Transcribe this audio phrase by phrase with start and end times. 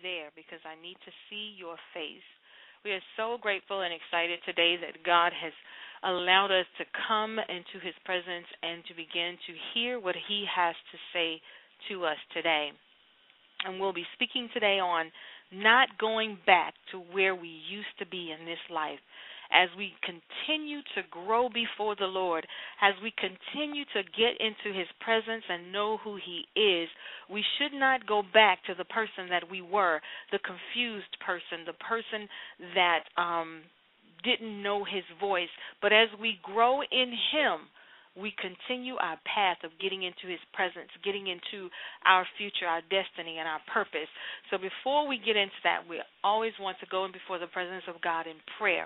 [0.00, 2.24] There because I need to see your face.
[2.84, 5.52] We are so grateful and excited today that God has
[6.02, 10.74] allowed us to come into his presence and to begin to hear what he has
[10.90, 11.40] to say
[11.88, 12.70] to us today.
[13.64, 15.12] And we'll be speaking today on
[15.52, 18.98] not going back to where we used to be in this life
[19.52, 22.46] as we continue to grow before the Lord,
[22.80, 26.88] as we continue to get into His presence and know who He is,
[27.30, 30.00] we should not go back to the person that we were,
[30.32, 32.28] the confused person, the person
[32.74, 33.60] that um,
[34.24, 35.52] didn't know His voice.
[35.80, 37.68] But as we grow in Him,
[38.16, 41.72] we continue our path of getting into his presence, getting into
[42.04, 44.10] our future, our destiny, and our purpose.
[44.50, 47.84] So before we get into that, we always want to go in before the presence
[47.88, 48.84] of God in prayer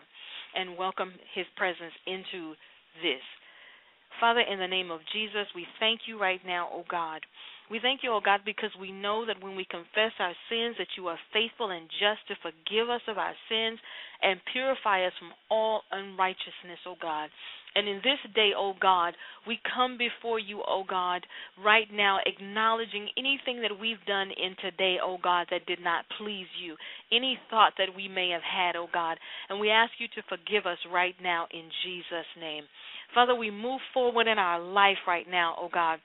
[0.56, 2.54] and welcome his presence into
[3.02, 3.22] this.
[4.20, 7.20] Father, in the name of Jesus, we thank you right now, O God.
[7.70, 10.94] We thank you, O God, because we know that when we confess our sins, that
[10.96, 13.78] you are faithful and just to forgive us of our sins
[14.22, 17.28] and purify us from all unrighteousness, O God.
[17.74, 19.14] And in this day, O God,
[19.46, 21.26] we come before you, O God,
[21.62, 26.46] right now, acknowledging anything that we've done in today, O God, that did not please
[26.62, 26.76] you,
[27.12, 29.18] any thought that we may have had, O God.
[29.50, 32.64] And we ask you to forgive us right now in Jesus' name.
[33.12, 35.98] Father, we move forward in our life right now, O God.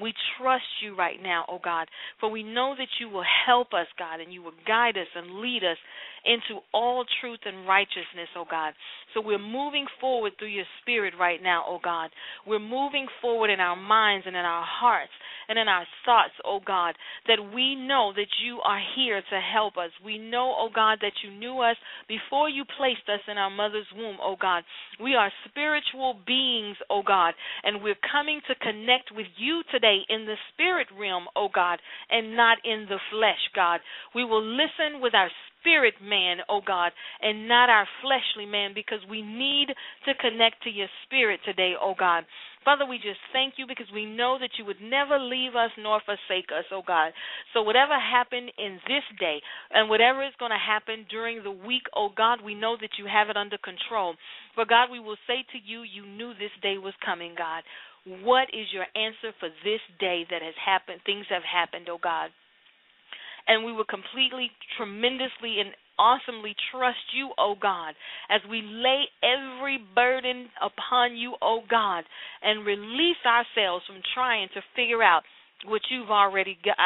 [0.00, 1.88] We trust you right now, oh God,
[2.18, 5.40] for we know that you will help us, God, and you will guide us and
[5.40, 5.76] lead us
[6.24, 8.74] into all truth and righteousness, oh God.
[9.12, 12.10] So we're moving forward through your spirit right now, oh God.
[12.46, 15.12] We're moving forward in our minds and in our hearts
[15.48, 16.94] and in our thoughts, oh God,
[17.26, 19.90] that we know that you are here to help us.
[20.04, 21.76] We know, oh God, that you knew us
[22.08, 24.64] before you placed us in our mother's womb, oh God.
[25.00, 30.26] We are spiritual beings, oh God, and we're coming to connect with you today in
[30.26, 31.78] the spirit realm, oh God,
[32.10, 33.80] and not in the flesh, God.
[34.14, 35.30] We will listen with our
[35.64, 39.68] spirit man, oh God, and not our fleshly man, because we need
[40.04, 42.24] to connect to your spirit today, oh God.
[42.64, 46.00] Father, we just thank you because we know that you would never leave us nor
[46.04, 47.12] forsake us, oh God.
[47.52, 49.40] So whatever happened in this day
[49.72, 53.06] and whatever is going to happen during the week, oh God, we know that you
[53.06, 54.14] have it under control.
[54.54, 57.64] For God, we will say to you, you knew this day was coming, God.
[58.24, 61.00] What is your answer for this day that has happened?
[61.04, 62.30] Things have happened, oh God
[63.46, 67.94] and we will completely, tremendously, and awesomely trust you, O oh God,
[68.30, 72.04] as we lay every burden upon you, O oh God,
[72.42, 75.22] and release ourselves from trying to figure out
[75.66, 76.76] what you've already got,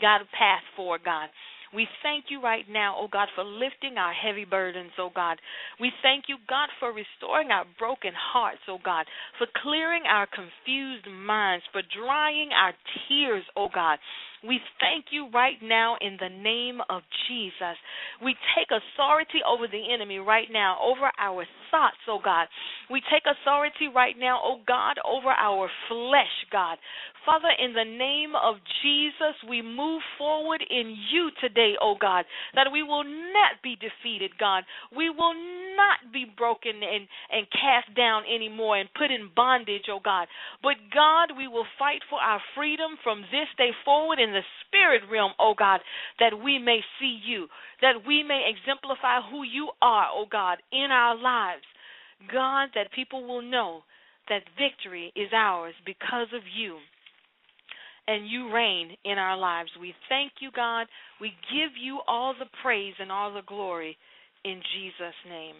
[0.00, 1.28] got a path for, God.
[1.74, 5.38] We thank you right now, oh God, for lifting our heavy burdens, oh God.
[5.80, 9.06] We thank you, God, for restoring our broken hearts, oh God,
[9.38, 12.72] for clearing our confused minds, for drying our
[13.08, 13.98] tears, oh God.
[14.46, 17.76] We thank you right now in the name of Jesus.
[18.22, 22.46] We take authority over the enemy right now, over our thoughts, oh God.
[22.90, 26.78] We take authority right now, oh God, over our flesh, God.
[27.24, 32.24] Father, in the name of Jesus, we move forward in you today, oh God,
[32.54, 34.62] that we will not be defeated, God.
[34.96, 35.34] We will
[35.74, 40.28] not be broken and, and cast down anymore and put in bondage, oh God.
[40.62, 45.02] But God, we will fight for our freedom from this day forward in the spirit
[45.10, 45.80] realm, oh God,
[46.20, 47.48] that we may see you,
[47.82, 51.66] that we may exemplify who you are, oh God, in our lives.
[52.32, 53.82] God, that people will know
[54.28, 56.78] that victory is ours because of you.
[58.08, 59.70] And you reign in our lives.
[59.80, 60.86] We thank you, God.
[61.20, 63.96] We give you all the praise and all the glory
[64.44, 65.56] in Jesus' name.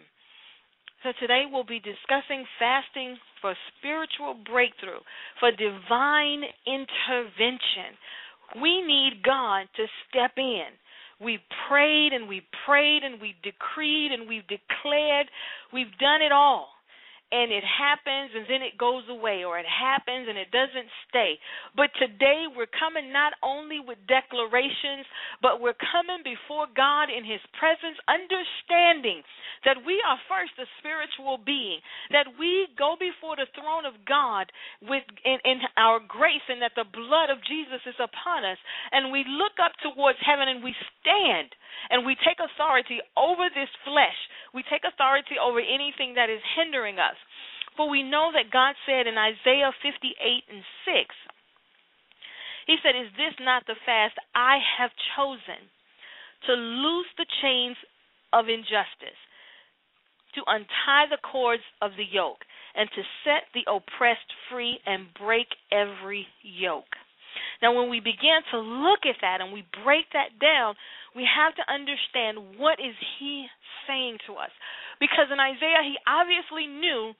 [1.02, 5.02] So today we'll be discussing fasting for spiritual breakthrough,
[5.40, 7.98] for divine intervention.
[8.62, 10.70] We need God to step in.
[11.20, 15.26] We prayed and we prayed and we decreed and we've declared.
[15.72, 16.68] We've done it all
[17.34, 21.34] and it happens and then it goes away or it happens and it doesn't stay.
[21.74, 25.06] But today we're coming not only with declarations,
[25.42, 29.26] but we're coming before God in his presence understanding
[29.66, 31.82] that we are first a spiritual being,
[32.14, 34.46] that we go before the throne of God
[34.86, 38.60] with in, in our grace and that the blood of Jesus is upon us
[38.94, 41.50] and we look up towards heaven and we stand
[41.90, 44.16] and we take authority over this flesh.
[44.54, 47.15] We take authority over anything that is hindering us.
[47.74, 50.14] For we know that God said in Isaiah 58
[50.48, 51.14] and 6,
[52.66, 55.66] He said, Is this not the fast I have chosen
[56.46, 57.76] to loose the chains
[58.32, 59.18] of injustice,
[60.34, 65.48] to untie the cords of the yoke, and to set the oppressed free and break
[65.72, 66.96] every yoke?
[67.62, 70.74] Now, when we begin to look at that and we break that down,
[71.14, 73.46] we have to understand what is he
[73.88, 74.52] saying to us.
[75.00, 77.12] Because in Isaiah, he obviously knew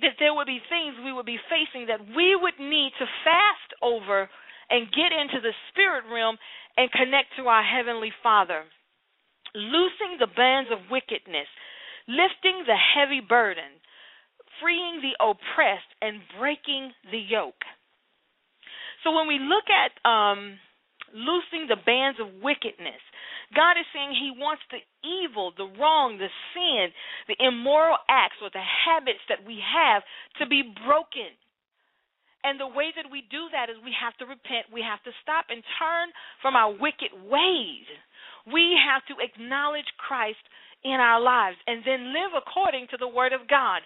[0.00, 3.70] that there would be things we would be facing that we would need to fast
[3.82, 4.28] over
[4.70, 6.38] and get into the spirit realm
[6.76, 8.64] and connect to our heavenly Father.
[9.54, 11.48] Loosing the bands of wickedness,
[12.08, 13.76] lifting the heavy burden,
[14.62, 17.60] freeing the oppressed, and breaking the yoke.
[19.04, 20.56] So when we look at um,
[21.12, 23.02] loosing the bands of wickedness,
[23.54, 26.92] God is saying He wants the evil, the wrong, the sin,
[27.28, 30.02] the immoral acts, or the habits that we have
[30.40, 31.32] to be broken.
[32.42, 35.14] And the way that we do that is we have to repent, we have to
[35.22, 36.10] stop and turn
[36.42, 37.86] from our wicked ways.
[38.50, 40.42] We have to acknowledge Christ
[40.82, 43.82] in our lives and then live according to the Word of God.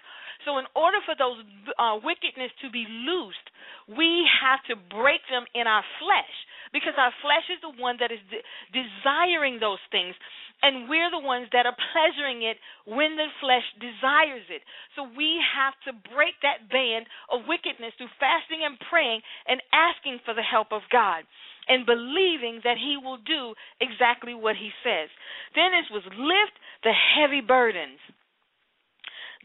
[0.47, 1.43] So, in order for those
[1.75, 3.51] uh, wickedness to be loosed,
[3.91, 6.35] we have to break them in our flesh
[6.71, 10.15] because our flesh is the one that is de- desiring those things
[10.63, 14.63] and we're the ones that are pleasuring it when the flesh desires it.
[14.95, 20.23] So we have to break that band of wickedness through fasting and praying and asking
[20.25, 21.27] for the help of God
[21.67, 25.11] and believing that He will do exactly what He says.
[25.53, 28.01] Then it was lift the heavy burdens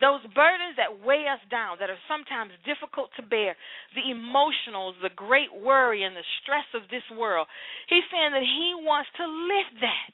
[0.02, 3.54] those burdens that weigh us down, that are sometimes difficult to bear,
[3.94, 7.46] the emotionals, the great worry, and the stress of this world.
[7.86, 10.10] He's saying that He wants to lift that.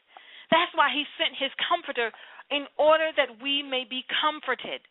[0.53, 2.13] That's why He sent His Comforter
[2.53, 4.85] in order that we may be comforted.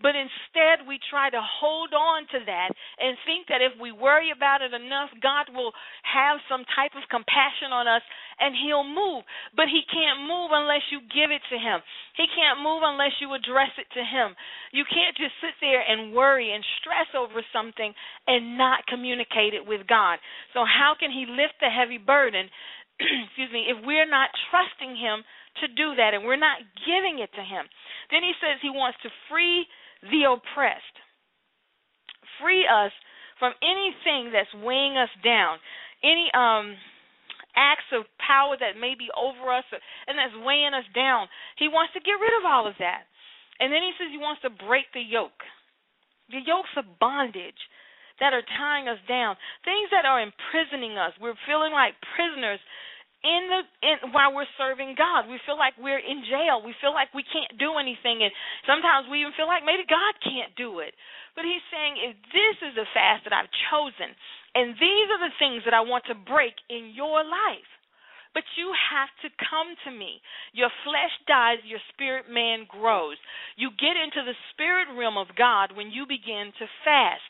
[0.00, 4.28] But instead, we try to hold on to that and think that if we worry
[4.28, 5.72] about it enough, God will
[6.04, 8.04] have some type of compassion on us
[8.36, 9.24] and He'll move.
[9.56, 11.80] But He can't move unless you give it to Him.
[12.16, 14.36] He can't move unless you address it to Him.
[14.72, 17.92] You can't just sit there and worry and stress over something
[18.28, 20.20] and not communicate it with God.
[20.52, 22.52] So, how can He lift the heavy burden?
[23.00, 25.24] excuse me, if we're not trusting Him
[25.64, 27.64] to do that and we're not giving it to Him.
[28.12, 29.64] Then He says He wants to free
[30.02, 30.96] the oppressed.
[32.40, 32.92] Free us
[33.38, 35.58] from anything that's weighing us down,
[36.04, 36.76] any um
[37.56, 41.26] acts of power that may be over us and that's weighing us down.
[41.56, 43.08] He wants to get rid of all of that.
[43.58, 45.40] And then he says he wants to break the yoke.
[46.28, 47.58] The yokes of bondage
[48.20, 51.12] that are tying us down, things that are imprisoning us.
[51.20, 52.60] We're feeling like prisoners
[53.24, 55.28] in the in while we're serving God.
[55.28, 56.60] We feel like we're in jail.
[56.60, 58.32] We feel like we can't do anything and
[58.68, 60.92] sometimes we even feel like maybe God can't do it.
[61.34, 64.12] But he's saying if this is the fast that I've chosen
[64.54, 67.70] and these are the things that I want to break in your life.
[68.36, 70.20] But you have to come to me.
[70.52, 73.16] Your flesh dies, your spirit man grows.
[73.56, 77.24] You get into the spirit realm of God when you begin to fast.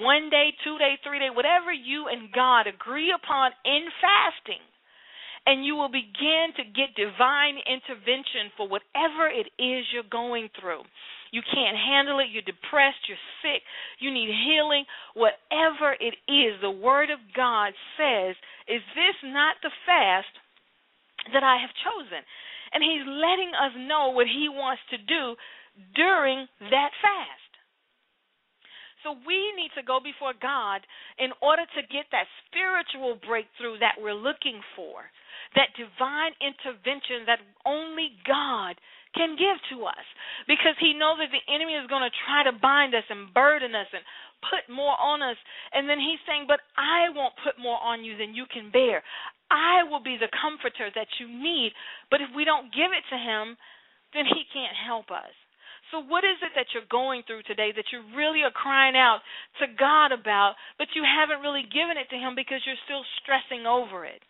[0.00, 4.64] One day, two day, three day, whatever you and God agree upon in fasting
[5.48, 10.84] and you will begin to get divine intervention for whatever it is you're going through.
[11.32, 13.64] You can't handle it, you're depressed, you're sick,
[13.96, 14.84] you need healing,
[15.16, 18.36] whatever it is, the Word of God says,
[18.68, 20.32] Is this not the fast
[21.32, 22.20] that I have chosen?
[22.76, 25.32] And He's letting us know what He wants to do
[25.96, 27.37] during that fast.
[29.02, 30.82] So we need to go before God
[31.18, 35.06] in order to get that spiritual breakthrough that we're looking for
[35.56, 38.76] that divine intervention that only God
[39.16, 40.04] can give to us.
[40.44, 43.72] Because he knows that the enemy is going to try to bind us and burden
[43.72, 44.04] us and
[44.44, 45.38] put more on us.
[45.72, 49.00] And then he's saying but I won't put more on you than you can bear.
[49.48, 51.72] I will be the comforter that you need.
[52.10, 53.56] But if we don't give it to him
[54.14, 55.34] then he can't help us
[55.90, 59.20] so what is it that you're going through today that you really are crying out
[59.60, 63.64] to God about but you haven't really given it to him because you're still stressing
[63.64, 64.20] over it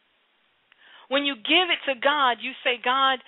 [1.09, 3.19] when you give it to God, you say, God,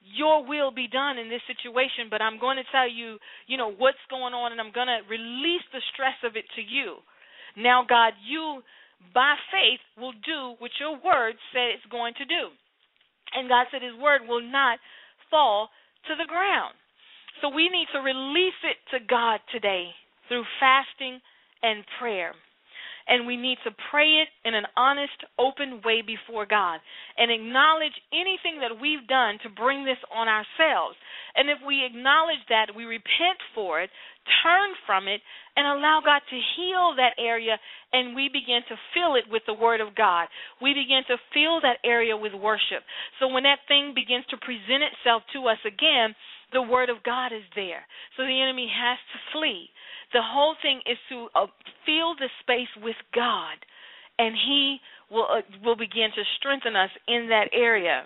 [0.00, 3.70] your will be done in this situation, but I'm going to tell you, you know,
[3.70, 7.04] what's going on, and I'm going to release the stress of it to you.
[7.56, 8.64] Now, God, you,
[9.12, 12.48] by faith, will do what your word said it's going to do.
[13.36, 14.80] And God said his word will not
[15.30, 15.68] fall
[16.08, 16.74] to the ground.
[17.40, 19.90] So we need to release it to God today
[20.28, 21.20] through fasting
[21.62, 22.34] and prayer
[23.10, 26.78] and we need to pray it in an honest, open way before God
[27.18, 30.94] and acknowledge anything that we've done to bring this on ourselves.
[31.34, 33.90] And if we acknowledge that, we repent for it,
[34.46, 35.20] turn from it,
[35.58, 37.58] and allow God to heal that area,
[37.92, 40.30] and we begin to fill it with the Word of God.
[40.62, 42.86] We begin to fill that area with worship.
[43.18, 46.14] So when that thing begins to present itself to us again,
[46.52, 47.86] the Word of God is there.
[48.16, 49.68] So the enemy has to flee.
[50.12, 51.46] The whole thing is to uh,
[51.86, 53.56] fill the space with God,
[54.18, 54.78] and He
[55.10, 58.04] will uh, will begin to strengthen us in that area.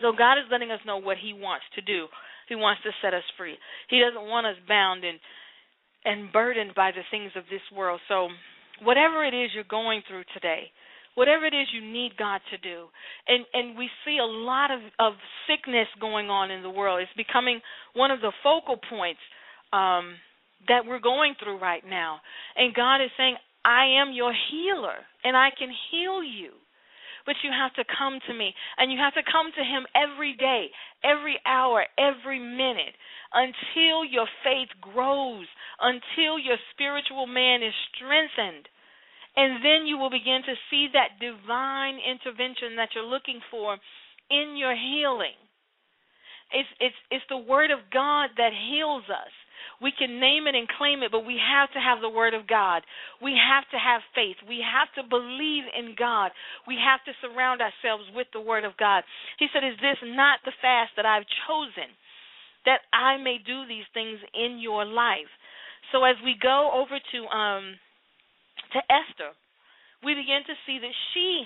[0.00, 2.06] So God is letting us know what He wants to do.
[2.48, 3.56] He wants to set us free.
[3.88, 5.18] He doesn't want us bound and
[6.04, 8.00] and burdened by the things of this world.
[8.08, 8.28] So
[8.82, 10.70] whatever it is you're going through today,
[11.14, 12.86] whatever it is you need God to do.
[13.26, 15.14] And and we see a lot of of
[15.48, 17.00] sickness going on in the world.
[17.02, 17.60] It's becoming
[17.94, 19.20] one of the focal points
[19.72, 20.16] um
[20.68, 22.20] that we're going through right now.
[22.56, 26.50] And God is saying, I am your healer and I can heal you.
[27.24, 30.34] But you have to come to me and you have to come to Him every
[30.34, 30.66] day,
[31.04, 32.94] every hour, every minute
[33.32, 35.46] until your faith grows,
[35.80, 38.68] until your spiritual man is strengthened.
[39.36, 43.78] And then you will begin to see that divine intervention that you're looking for
[44.30, 45.36] in your healing.
[46.52, 49.32] It's it's it's the word of God that heals us.
[49.80, 52.46] We can name it and claim it, but we have to have the Word of
[52.46, 52.82] God.
[53.22, 54.36] We have to have faith.
[54.46, 56.30] We have to believe in God.
[56.66, 59.02] We have to surround ourselves with the Word of God.
[59.38, 61.90] He said, Is this not the fast that I've chosen,
[62.64, 65.30] that I may do these things in your life?
[65.90, 67.74] So as we go over to um
[68.72, 69.32] to Esther,
[70.04, 71.44] we begin to see that she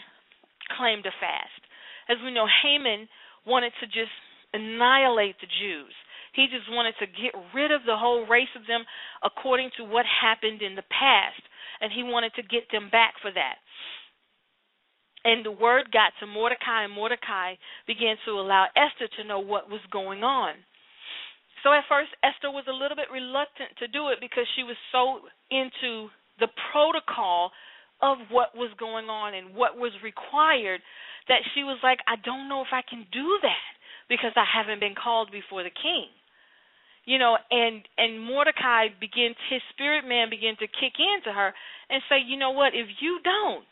[0.77, 1.63] claimed a fast.
[2.09, 3.09] As we know, Haman
[3.47, 4.15] wanted to just
[4.53, 5.93] annihilate the Jews.
[6.35, 8.85] He just wanted to get rid of the whole race of them
[9.23, 11.41] according to what happened in the past.
[11.81, 13.57] And he wanted to get them back for that.
[15.25, 19.69] And the word got to Mordecai, and Mordecai began to allow Esther to know what
[19.69, 20.55] was going on.
[21.65, 24.77] So at first, Esther was a little bit reluctant to do it because she was
[24.93, 27.51] so into the protocol
[28.03, 30.81] of what was going on and what was required
[31.29, 33.73] that she was like, I don't know if I can do that
[34.09, 36.13] because I haven't been called before the king.
[37.07, 41.55] You know and and mordecai begins his spirit man began to kick into her
[41.87, 42.75] and say you know what?
[42.75, 43.63] If you don't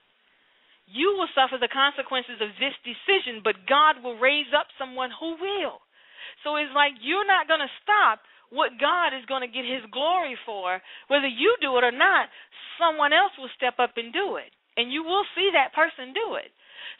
[0.87, 5.35] you will suffer the consequences of this decision but god will raise up someone who
[5.35, 5.83] will.
[6.47, 8.23] So it's like you're not going to stop
[8.55, 12.31] what god is going to get his glory for whether you do it or not
[12.79, 14.51] someone else will step up and do it.
[14.77, 16.51] And you will see that person do it.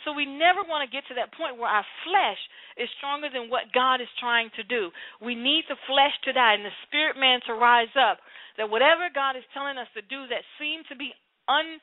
[0.07, 2.41] So we never want to get to that point where our flesh
[2.79, 4.91] is stronger than what God is trying to do.
[5.19, 8.23] We need the flesh to die and the spirit man to rise up.
[8.59, 11.11] That whatever God is telling us to do that seem to be
[11.51, 11.79] un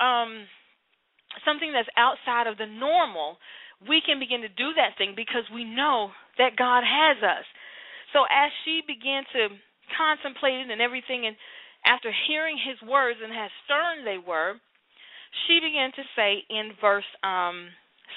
[0.00, 0.48] um
[1.44, 3.36] something that's outside of the normal,
[3.84, 6.10] we can begin to do that thing because we know
[6.40, 7.44] that God has us.
[8.12, 9.48] So as she began to
[9.96, 11.36] contemplate it and everything and
[11.84, 14.54] after hearing his words and how stern they were,
[15.46, 17.68] she began to say in verse um,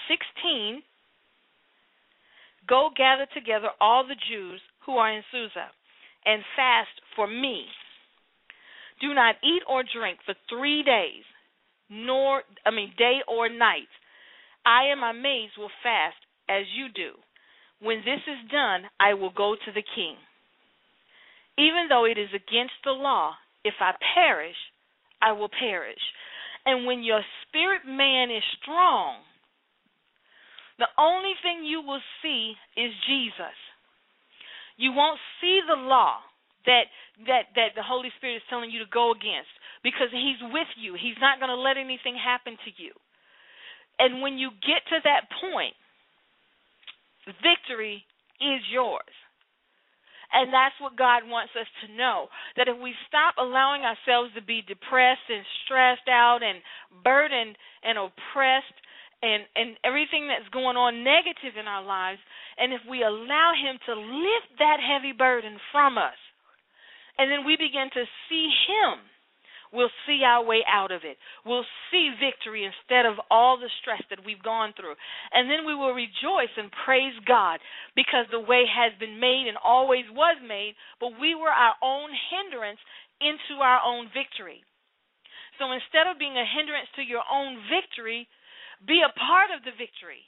[0.08, 0.82] 16,
[2.68, 5.68] Go gather together all the Jews who are in Susa
[6.26, 7.66] and fast for me.
[9.02, 11.26] Do not eat or drink for three days,
[11.90, 13.90] nor, I mean, day or night.
[14.66, 16.18] I and my maids will fast
[16.48, 17.18] as you do.
[17.82, 20.16] When this is done, I will go to the king.
[21.58, 23.34] Even though it is against the law,
[23.64, 24.56] if I perish,
[25.22, 26.02] I will perish.
[26.66, 29.22] And when your spirit man is strong,
[30.78, 33.58] the only thing you will see is Jesus.
[34.78, 36.18] You won't see the law
[36.66, 36.86] that
[37.26, 39.50] that that the Holy Spirit is telling you to go against
[39.84, 40.94] because he's with you.
[40.94, 42.94] He's not going to let anything happen to you.
[44.00, 45.78] And when you get to that point,
[47.28, 48.04] victory
[48.40, 49.16] is yours.
[50.32, 52.32] And that's what God wants us to know.
[52.56, 56.64] That if we stop allowing ourselves to be depressed and stressed out and
[57.04, 58.80] burdened and oppressed
[59.20, 62.24] and, and everything that's going on negative in our lives,
[62.58, 66.18] and if we allow Him to lift that heavy burden from us,
[67.20, 69.11] and then we begin to see Him
[69.72, 71.16] We'll see our way out of it.
[71.48, 75.00] We'll see victory instead of all the stress that we've gone through.
[75.32, 77.64] And then we will rejoice and praise God
[77.96, 82.12] because the way has been made and always was made, but we were our own
[82.12, 82.84] hindrance
[83.24, 84.60] into our own victory.
[85.56, 88.28] So instead of being a hindrance to your own victory,
[88.84, 90.28] be a part of the victory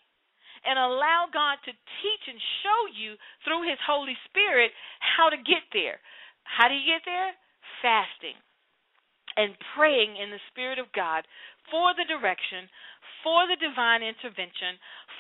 [0.63, 4.71] and allow God to teach and show you through His Holy Spirit
[5.03, 5.99] how to get there.
[6.47, 7.35] How do you get there?
[7.83, 8.39] Fasting
[9.37, 11.25] and praying in the Spirit of God
[11.71, 12.69] for the direction,
[13.23, 14.79] for the divine intervention,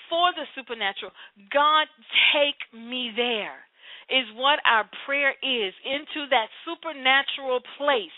[0.09, 1.11] for the supernatural.
[1.51, 1.87] God,
[2.35, 3.63] take me there,
[4.11, 8.17] is what our prayer is into that supernatural place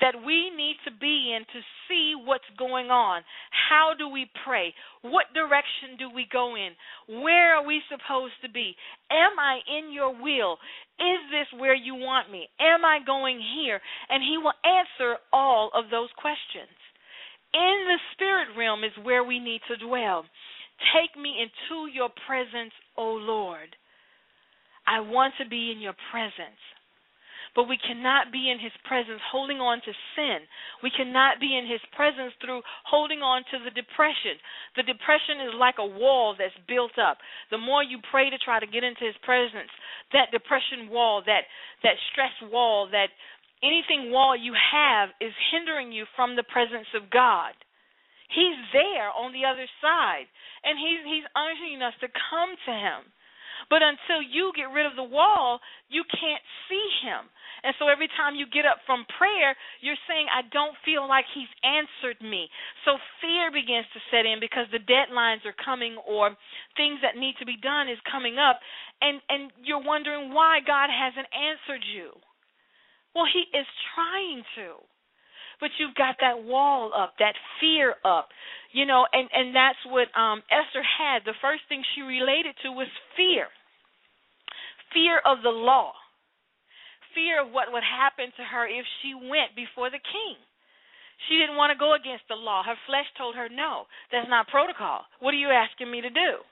[0.00, 3.22] that we need to be in to see what's going on.
[3.68, 4.74] How do we pray?
[5.02, 6.72] What direction do we go in?
[7.22, 8.74] Where are we supposed to be?
[9.10, 10.58] Am I in your will?
[10.98, 12.48] Is this where you want me?
[12.60, 13.80] Am I going here?
[14.08, 16.74] And He will answer all of those questions.
[17.52, 20.24] In the spirit realm is where we need to dwell.
[20.92, 23.76] Take me into your presence, O Lord.
[24.86, 26.60] I want to be in your presence.
[27.54, 30.42] But we cannot be in his presence holding on to sin.
[30.82, 34.42] We cannot be in his presence through holding on to the depression.
[34.74, 37.22] The depression is like a wall that's built up.
[37.54, 39.70] The more you pray to try to get into his presence,
[40.10, 41.46] that depression wall, that
[41.86, 43.14] that stress wall, that
[43.62, 47.54] anything wall you have is hindering you from the presence of God.
[48.34, 50.26] He's there on the other side,
[50.66, 53.13] and he's he's urging us to come to him.
[53.70, 57.28] But until you get rid of the wall, you can't see him.
[57.64, 61.24] And so every time you get up from prayer, you're saying, I don't feel like
[61.32, 62.52] he's answered me.
[62.84, 66.36] So fear begins to set in because the deadlines are coming or
[66.76, 68.60] things that need to be done is coming up
[69.00, 72.12] and and you're wondering why God hasn't answered you.
[73.14, 74.82] Well, he is trying to.
[75.64, 78.28] But you've got that wall up, that fear up.
[78.76, 81.24] You know, and and that's what um Esther had.
[81.24, 83.48] The first thing she related to was fear.
[84.92, 85.96] Fear of the law.
[87.16, 90.36] Fear of what would happen to her if she went before the king.
[91.32, 92.60] She didn't want to go against the law.
[92.60, 95.06] Her flesh told her, "No, that's not protocol.
[95.20, 96.44] What are you asking me to do?"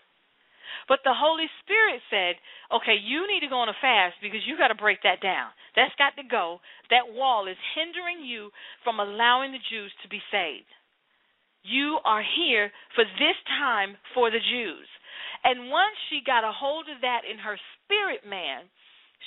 [0.88, 2.36] But the Holy Spirit said,
[2.72, 5.50] okay, you need to go on a fast because you got to break that down.
[5.76, 6.60] That's got to go.
[6.90, 8.50] That wall is hindering you
[8.84, 10.68] from allowing the Jews to be saved.
[11.62, 14.88] You are here for this time for the Jews.
[15.44, 18.66] And once she got a hold of that in her spirit man,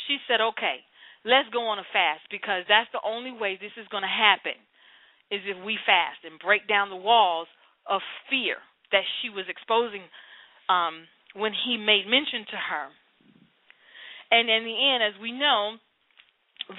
[0.08, 0.84] she said, okay,
[1.23, 4.55] let's go on a fast because that's the only way this is going to happen
[5.31, 7.47] is if we fast and break down the walls
[7.89, 10.05] of fear that she was exposing
[10.69, 12.88] um, when he made mention to her.
[14.32, 15.78] And in the end, as we know,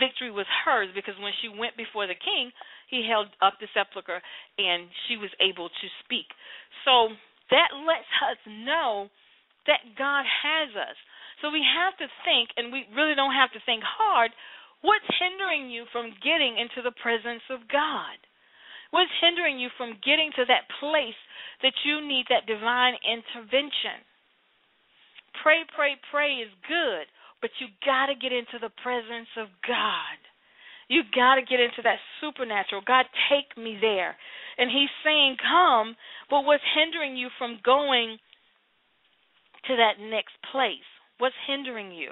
[0.01, 2.51] victory was hers because when she went before the king,
[2.91, 4.23] he held up the sepulchre
[4.59, 6.27] and she was able to speak.
[6.85, 7.15] So
[7.51, 9.09] that lets us know
[9.67, 10.99] that God has us.
[11.43, 14.33] So we have to think, and we really don't have to think hard.
[14.81, 18.17] What's hindering you from getting into the presence of God?
[18.91, 21.19] What's hindering you from getting to that place
[21.63, 24.01] that you need that divine intervention?
[25.47, 27.07] Pray, pray, pray is good,
[27.41, 30.19] but you got to get into the presence of God.
[30.89, 32.83] You got to get into that supernatural.
[32.85, 34.17] God, take me there.
[34.59, 35.95] And He's saying, Come,
[36.31, 38.19] but what's hindering you from going
[39.71, 40.83] to that next place?
[41.19, 42.11] What's hindering you?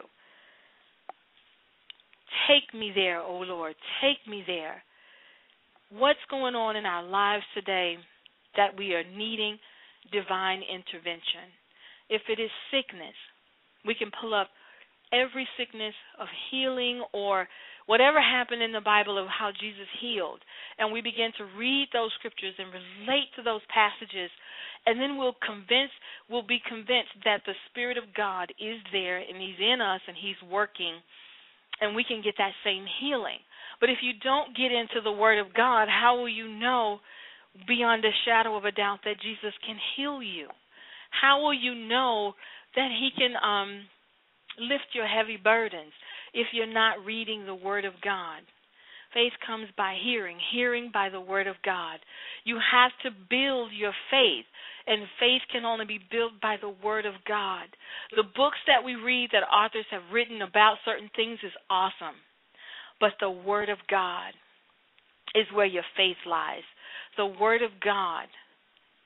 [2.47, 3.75] Take me there, O oh Lord.
[4.01, 4.81] Take me there.
[5.91, 7.97] What's going on in our lives today
[8.57, 9.59] that we are needing
[10.13, 11.51] divine intervention?
[12.15, 13.17] If it is sickness,
[13.85, 14.49] we can pull up
[15.13, 17.47] every sickness of healing or
[17.87, 20.41] whatever happened in the Bible of how Jesus healed.
[20.79, 24.31] And we begin to read those scriptures and relate to those passages.
[24.87, 25.93] And then we'll convince
[26.31, 30.17] we'll be convinced that the Spirit of God is there and He's in us and
[30.17, 31.03] He's working
[31.81, 33.39] and we can get that same healing.
[33.81, 37.01] But if you don't get into the Word of God, how will you know
[37.67, 40.49] beyond a shadow of a doubt that Jesus can heal you?
[41.21, 42.35] How will you know
[42.77, 43.83] that He can um,
[44.59, 45.93] lift your heavy burdens
[46.33, 48.43] if you're not reading the Word of God?
[49.13, 52.01] Faith comes by hearing, hearing by the Word of God.
[52.45, 54.45] You have to build your faith
[54.87, 57.67] and faith can only be built by the Word of God.
[58.15, 62.17] The books that we read that authors have written about certain things is awesome,
[63.01, 64.33] but the Word of God
[65.35, 66.67] is where your faith lies.
[67.17, 68.27] The Word of God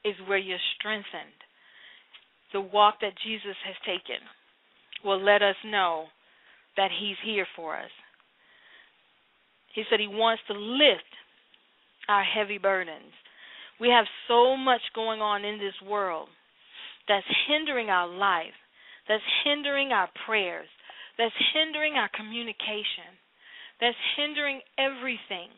[0.05, 1.39] is where you're strengthened.
[2.53, 4.21] The walk that Jesus has taken
[5.05, 6.07] will let us know
[6.77, 7.91] that He's here for us.
[9.75, 11.13] He said He wants to lift
[12.09, 13.13] our heavy burdens.
[13.81, 16.29] We have so much going on in this world
[17.07, 18.57] that's hindering our life,
[19.09, 20.69] that's hindering our prayers,
[21.17, 23.17] that's hindering our communication,
[23.81, 25.51] that's hindering everything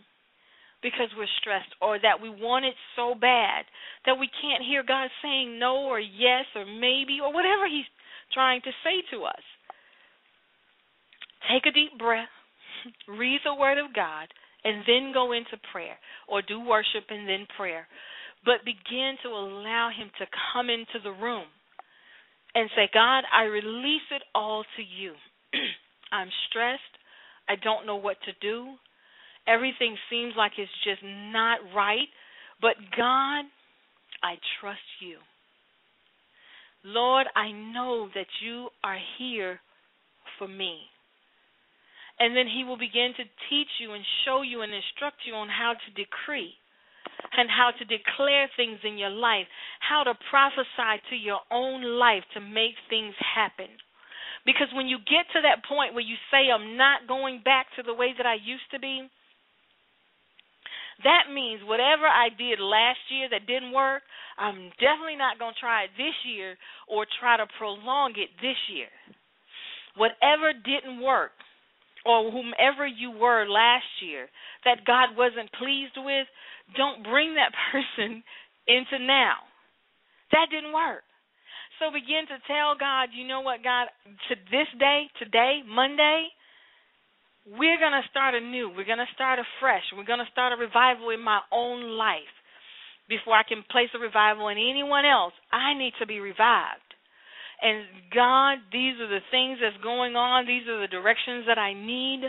[0.83, 3.64] because we're stressed or that we want it so bad
[4.07, 7.88] that we can't hear God saying no or yes or maybe or whatever He's
[8.33, 9.45] trying to say to us.
[11.51, 12.33] Take a deep breath,
[13.09, 14.29] read the Word of God,
[14.64, 15.97] and then go into prayer
[16.29, 17.87] or do worship and then prayer.
[18.45, 21.47] But begin to allow Him to come into the room
[22.55, 25.12] and say, God, I release it all to you.
[26.12, 26.83] I'm stressed.
[27.49, 28.75] I don't know what to do.
[29.51, 32.07] Everything seems like it's just not right.
[32.61, 33.45] But God,
[34.23, 35.19] I trust you.
[36.85, 39.61] Lord, I know that you are here
[40.39, 40.79] for me.
[42.19, 45.49] And then he will begin to teach you and show you and instruct you on
[45.49, 46.53] how to decree
[47.37, 49.49] and how to declare things in your life,
[49.81, 53.69] how to prophesy to your own life to make things happen.
[54.45, 57.83] Because when you get to that point where you say, I'm not going back to
[57.83, 59.09] the way that I used to be,
[61.05, 64.03] that means whatever I did last year that didn't work,
[64.39, 66.57] I'm definitely not going to try it this year
[66.89, 68.91] or try to prolong it this year.
[69.97, 71.33] Whatever didn't work,
[72.05, 74.29] or whomever you were last year
[74.65, 76.27] that God wasn't pleased with,
[76.77, 78.23] don't bring that person
[78.67, 79.45] into now.
[80.33, 81.03] That didn't work.
[81.79, 83.89] So begin to tell God, you know what, God,
[84.29, 86.29] to this day, today, Monday,
[87.46, 88.68] we're going to start anew.
[88.68, 89.85] We're going to start afresh.
[89.96, 92.35] We're going to start a revival in my own life.
[93.09, 96.90] Before I can place a revival in anyone else, I need to be revived.
[97.61, 100.46] And God, these are the things that's going on.
[100.46, 102.22] These are the directions that I need.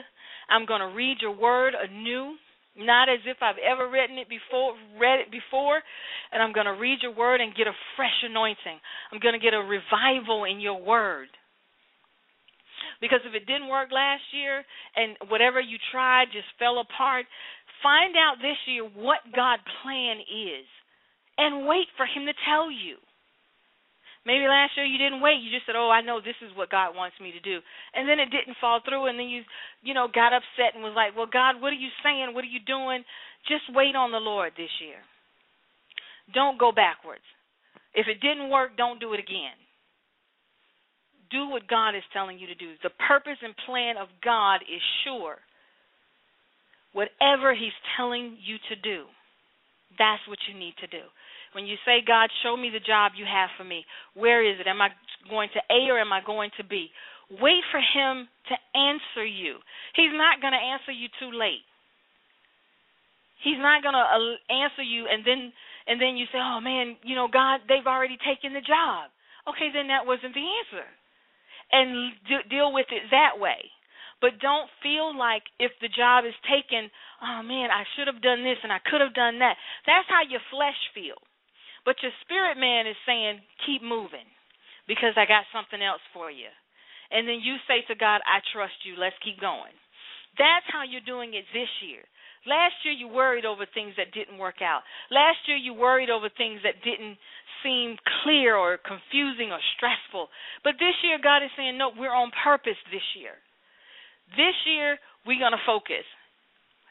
[0.49, 2.35] I'm going to read your word anew,
[2.75, 5.79] not as if I've ever written it before, read it before,
[6.31, 8.79] and I'm going to read your word and get a fresh anointing.
[9.11, 11.27] I'm going to get a revival in your word.
[13.01, 14.63] Because if it didn't work last year
[14.95, 17.25] and whatever you tried just fell apart,
[17.81, 20.65] find out this year what God's plan is
[21.37, 23.01] and wait for him to tell you.
[24.21, 25.41] Maybe last year you didn't wait.
[25.41, 27.59] You just said, "Oh, I know this is what God wants me to do,"
[27.95, 29.41] and then it didn't fall through, and then you,
[29.81, 32.33] you know, got upset and was like, "Well, God, what are you saying?
[32.33, 33.03] What are you doing?"
[33.47, 35.01] Just wait on the Lord this year.
[36.33, 37.25] Don't go backwards.
[37.95, 39.57] If it didn't work, don't do it again.
[41.31, 42.75] Do what God is telling you to do.
[42.83, 45.37] The purpose and plan of God is sure.
[46.93, 49.07] Whatever He's telling you to do,
[49.97, 51.03] that's what you need to do.
[51.53, 54.67] When you say, God, show me the job you have for me, where is it?
[54.67, 54.89] Am I
[55.29, 56.87] going to A or am I going to B?
[57.39, 59.55] Wait for Him to answer you.
[59.95, 61.63] He's not going to answer you too late.
[63.43, 65.51] He's not going to uh, answer you and then
[65.87, 69.09] and then you say, "Oh man, you know, God, they've already taken the job."
[69.49, 70.85] Okay, then that wasn't the answer.
[71.71, 73.71] And d- deal with it that way.
[74.21, 76.91] But don't feel like if the job is taken,
[77.25, 79.57] oh man, I should have done this and I could have done that.
[79.89, 81.25] That's how your flesh feels.
[81.83, 84.29] But your spirit man is saying, keep moving
[84.85, 86.53] because I got something else for you.
[87.09, 88.93] And then you say to God, I trust you.
[88.95, 89.73] Let's keep going.
[90.37, 92.05] That's how you're doing it this year.
[92.45, 94.81] Last year you worried over things that didn't work out.
[95.09, 97.17] Last year you worried over things that didn't
[97.61, 100.29] seem clear or confusing or stressful.
[100.65, 103.37] But this year God is saying, no, we're on purpose this year.
[104.33, 106.05] This year we're going to focus.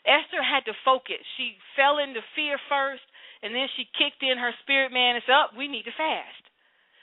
[0.06, 1.20] Esther had to focus.
[1.36, 3.04] She fell into fear first,
[3.42, 6.44] and then she kicked in her spirit man and said, "Oh, we need to fast."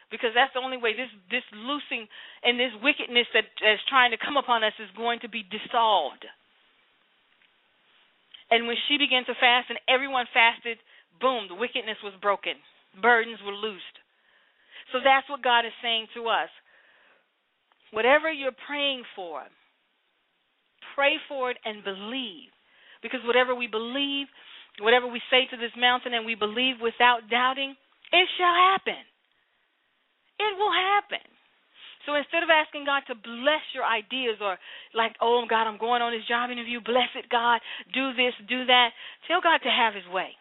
[0.10, 2.08] Because that's the only way this this loosing
[2.42, 6.26] and this wickedness that is trying to come upon us is going to be dissolved.
[8.50, 10.78] And when she began to fast and everyone fasted,
[11.20, 12.56] boom, the wickedness was broken.
[13.02, 13.98] Burdens were loosed.
[14.92, 16.50] So that's what God is saying to us.
[17.92, 19.44] Whatever you're praying for,
[20.96, 22.52] pray for it and believe.
[23.04, 24.28] Because whatever we believe,
[24.80, 27.76] whatever we say to this mountain and we believe without doubting,
[28.12, 29.04] it shall happen.
[30.40, 31.26] It will happen.
[32.08, 34.56] So instead of asking God to bless your ideas or
[34.96, 37.60] like, oh God, I'm going on this job interview, bless it, God,
[37.91, 38.96] do this, do that,
[39.28, 40.32] tell God to have his way.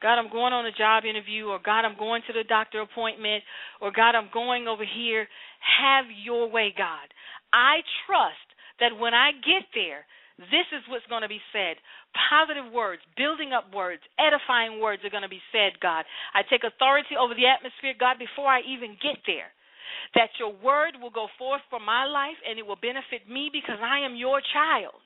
[0.00, 3.44] God, I'm going on a job interview, or God, I'm going to the doctor appointment,
[3.78, 5.28] or God, I'm going over here.
[5.78, 7.06] Have your way, God.
[7.54, 8.48] I trust
[8.82, 10.02] that when I get there,
[10.50, 11.78] this is what's going to be said.
[12.18, 16.02] Positive words, building up words, edifying words are going to be said, God.
[16.34, 19.54] I take authority over the atmosphere, God, before I even get there.
[20.14, 23.78] That your word will go forth for my life and it will benefit me because
[23.82, 24.96] I am your child.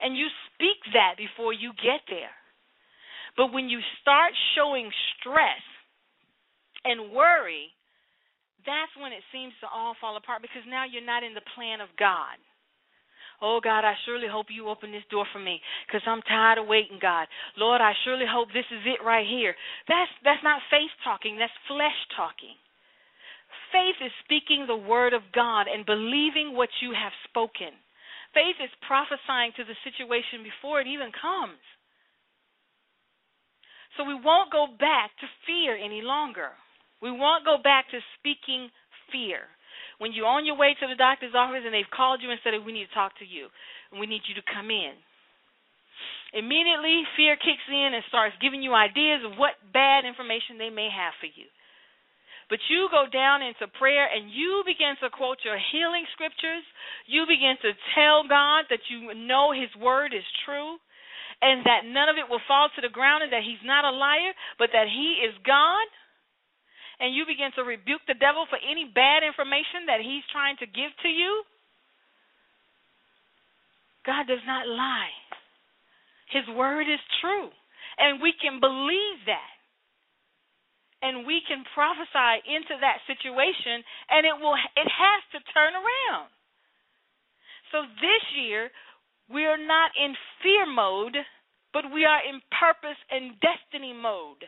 [0.00, 2.34] And you speak that before you get there.
[3.36, 5.64] But when you start showing stress
[6.84, 7.72] and worry,
[8.64, 11.80] that's when it seems to all fall apart because now you're not in the plan
[11.80, 12.36] of God.
[13.40, 16.66] Oh God, I surely hope you open this door for me because I'm tired of
[16.66, 17.28] waiting, God.
[17.56, 19.54] Lord, I surely hope this is it right here.
[19.88, 22.56] That's that's not faith talking, that's flesh talking.
[23.72, 27.74] Faith is speaking the word of God and believing what you have spoken.
[28.34, 31.60] Faith is prophesying to the situation before it even comes.
[33.96, 36.52] So we won't go back to fear any longer.
[37.00, 38.68] We won't go back to speaking
[39.12, 39.48] fear
[39.98, 42.52] when you're on your way to the doctor's office and they've called you and said,
[42.60, 43.48] We need to talk to you
[43.90, 44.92] and we need you to come in.
[46.36, 50.92] Immediately, fear kicks in and starts giving you ideas of what bad information they may
[50.92, 51.48] have for you.
[52.48, 56.62] But you go down into prayer and you begin to quote your healing scriptures.
[57.10, 60.78] You begin to tell God that you know His word is true
[61.42, 63.90] and that none of it will fall to the ground and that He's not a
[63.90, 64.30] liar,
[64.62, 65.86] but that He is God
[66.98, 70.66] and you begin to rebuke the devil for any bad information that he's trying to
[70.66, 71.44] give to you,
[74.04, 75.12] God does not lie.
[76.32, 77.50] His word is true.
[77.98, 79.55] And we can believe that.
[81.02, 86.32] And we can prophesy into that situation and it will it has to turn around.
[87.72, 88.70] So this year
[89.28, 91.16] we are not in fear mode,
[91.72, 94.46] but we are in purpose and destiny mode.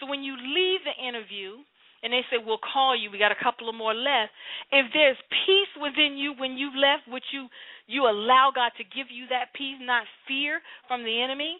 [0.00, 1.62] So when you leave the interview
[2.02, 4.32] and they say, We'll call you, we got a couple of more left,
[4.72, 7.46] if there's peace within you when you've left, which you
[7.86, 11.58] you allow God to give you that peace, not fear from the enemy,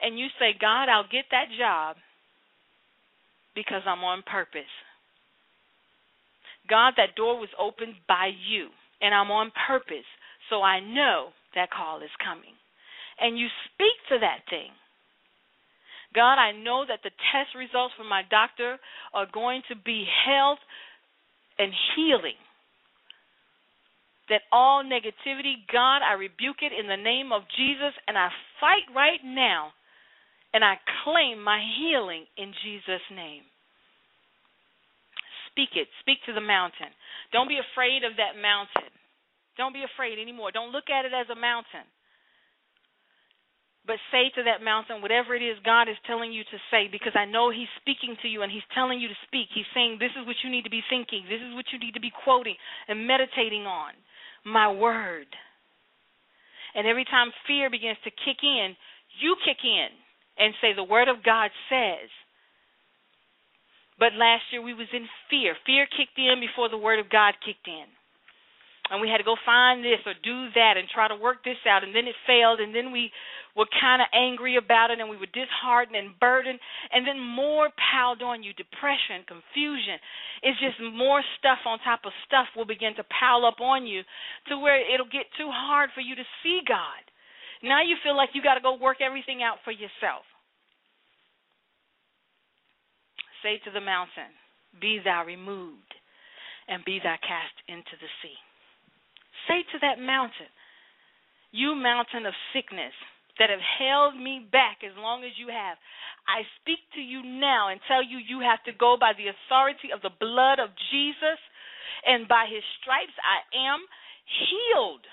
[0.00, 1.96] and you say, God, I'll get that job
[3.58, 4.70] because I'm on purpose.
[6.70, 8.70] God, that door was opened by you,
[9.02, 10.06] and I'm on purpose,
[10.48, 12.54] so I know that call is coming.
[13.18, 14.70] And you speak to that thing.
[16.14, 18.78] God, I know that the test results from my doctor
[19.12, 20.62] are going to be health
[21.58, 22.38] and healing.
[24.30, 28.28] That all negativity, God, I rebuke it in the name of Jesus and I
[28.60, 29.72] fight right now
[30.54, 33.42] and I claim my healing in Jesus' name.
[35.50, 35.88] Speak it.
[36.00, 36.92] Speak to the mountain.
[37.32, 38.90] Don't be afraid of that mountain.
[39.56, 40.52] Don't be afraid anymore.
[40.52, 41.84] Don't look at it as a mountain
[43.88, 47.16] but say to that mountain whatever it is God is telling you to say because
[47.16, 49.48] I know He's speaking to you and He's telling you to speak.
[49.56, 51.24] He's saying, This is what you need to be thinking.
[51.24, 52.54] This is what you need to be quoting
[52.86, 53.96] and meditating on.
[54.44, 55.26] My word.
[56.76, 58.76] And every time fear begins to kick in,
[59.24, 59.88] you kick in
[60.38, 62.10] and say, The word of God says.
[63.98, 65.56] But last year we was in fear.
[65.66, 67.86] Fear kicked in before the word of God kicked in.
[68.90, 71.60] and we had to go find this or do that and try to work this
[71.68, 73.10] out and then it failed and then we
[73.56, 76.58] were kind of angry about it and we were disheartened and burdened
[76.92, 80.00] and then more piled on you depression confusion
[80.42, 84.02] it's just more stuff on top of stuff will begin to pile up on you
[84.48, 87.04] to where it'll get too hard for you to see god
[87.62, 90.24] now you feel like you got to go work everything out for yourself
[93.42, 94.30] say to the mountain
[94.80, 95.94] be thou removed
[96.68, 98.38] and be thou cast into the sea
[99.48, 100.52] say to that mountain,
[101.50, 102.92] You mountain of sickness
[103.40, 105.80] that have held me back as long as you have,
[106.28, 109.88] I speak to you now and tell you you have to go by the authority
[109.94, 111.40] of the blood of Jesus,
[112.04, 113.80] and by his stripes I am
[114.28, 115.06] healed.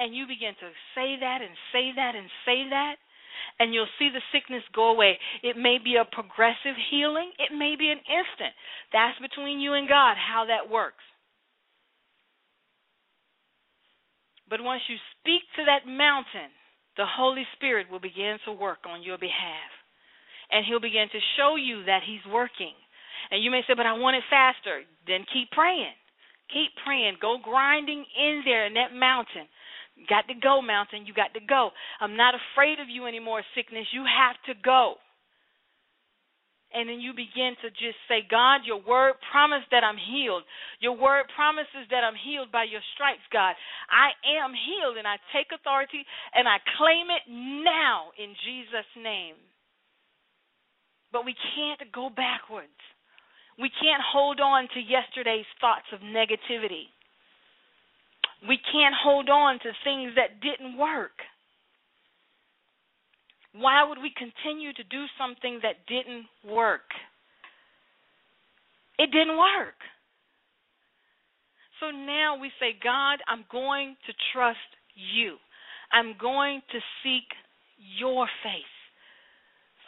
[0.00, 2.96] And you begin to say that and say that and say that,
[3.60, 5.20] and you'll see the sickness go away.
[5.44, 8.56] It may be a progressive healing, it may be an instant.
[8.96, 11.04] That's between you and God how that works.
[14.48, 16.50] But once you speak to that mountain,
[16.96, 19.70] the Holy Spirit will begin to work on your behalf.
[20.50, 22.74] And He'll begin to show you that He's working.
[23.30, 24.82] And you may say, But I want it faster.
[25.06, 25.94] Then keep praying.
[26.52, 27.22] Keep praying.
[27.22, 29.46] Go grinding in there in that mountain.
[30.08, 31.06] Got to go, mountain.
[31.06, 31.70] You got to go.
[32.00, 33.86] I'm not afraid of you anymore, sickness.
[33.92, 34.96] You have to go
[36.70, 40.46] and then you begin to just say, God, your word promised that I'm healed.
[40.78, 43.58] Your word promises that I'm healed by your stripes, God.
[43.90, 49.34] I am healed, and I take authority and I claim it now in Jesus' name.
[51.10, 52.78] But we can't go backwards.
[53.58, 56.94] We can't hold on to yesterday's thoughts of negativity.
[58.48, 61.12] We can't hold on to things that didn't work.
[63.52, 66.88] Why would we continue to do something that didn't work?
[68.98, 69.76] It didn't work.
[71.80, 74.58] So now we say, God, I'm going to trust
[74.94, 75.36] you.
[75.92, 77.24] I'm going to seek
[77.98, 78.76] your face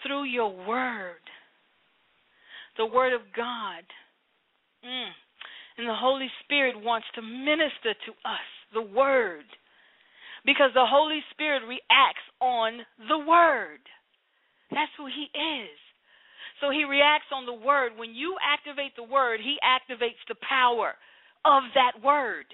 [0.02, 1.20] through your word,
[2.78, 3.84] the word of God.
[4.84, 5.10] Mm.
[5.78, 9.44] And the Holy Spirit wants to minister to us the word
[10.44, 13.82] because the Holy Spirit reacts on the Word.
[14.70, 15.78] That's who He is.
[16.60, 17.92] So He reacts on the Word.
[17.96, 20.94] When you activate the Word, He activates the power
[21.44, 22.46] of that Word.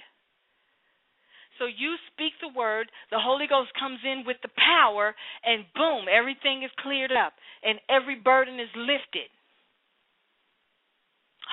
[1.58, 6.06] So you speak the Word, the Holy Ghost comes in with the power, and boom,
[6.06, 7.32] everything is cleared up,
[7.64, 9.26] and every burden is lifted.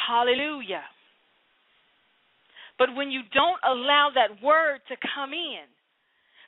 [0.08, 0.84] Hallelujah.
[2.78, 5.64] But when you don't allow that word to come in,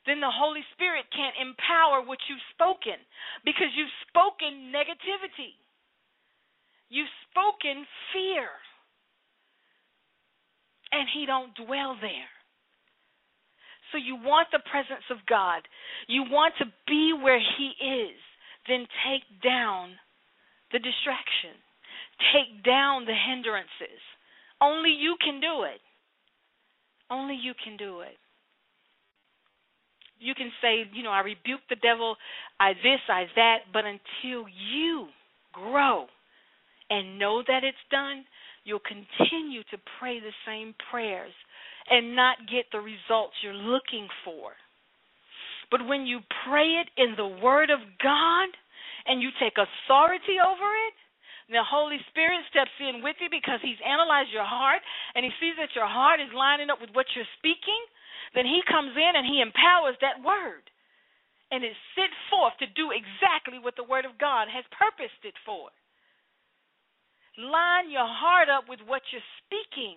[0.06, 3.00] then the Holy Spirit can't empower what you've spoken
[3.44, 5.60] because you've spoken negativity.
[6.90, 7.84] You've spoken
[8.16, 8.48] fear.
[10.92, 12.32] And he don't dwell there.
[13.92, 15.64] So you want the presence of God.
[16.08, 18.20] You want to be where he is.
[18.68, 19.96] Then take down
[20.72, 21.56] the distraction.
[22.36, 24.00] Take down the hindrances.
[24.60, 25.80] Only you can do it.
[27.10, 28.18] Only you can do it
[30.20, 32.16] you can say, you know, I rebuke the devil,
[32.60, 35.08] I this, I that, but until you
[35.54, 36.06] grow
[36.90, 38.26] and know that it's done,
[38.64, 41.34] you'll continue to pray the same prayers
[41.90, 44.52] and not get the results you're looking for.
[45.70, 48.50] But when you pray it in the Word of God
[49.06, 50.96] and you take authority over it,
[51.48, 54.84] the Holy Spirit steps in with you because He's analyzed your heart
[55.16, 57.82] and He sees that your heart is lining up with what you're speaking
[58.34, 60.68] then he comes in and he empowers that word.
[61.48, 65.36] And is sent forth to do exactly what the word of God has purposed it
[65.48, 65.72] for.
[67.40, 69.96] Line your heart up with what you're speaking.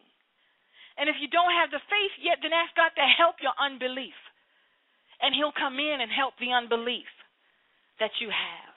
[0.95, 4.15] And if you don't have the faith yet, then ask God to help your unbelief.
[5.19, 7.11] And he'll come in and help the unbelief
[7.99, 8.70] that you have.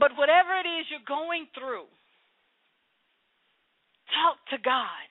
[0.00, 1.84] But whatever it is you're going through,
[4.16, 5.04] talk to God.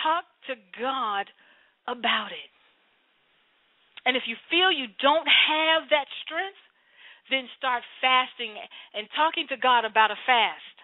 [0.00, 1.28] Talk to God
[1.84, 2.52] about it.
[4.08, 6.56] And if you feel you don't have that strength,
[7.28, 8.56] then start fasting
[8.96, 10.76] and talking to God about a fast.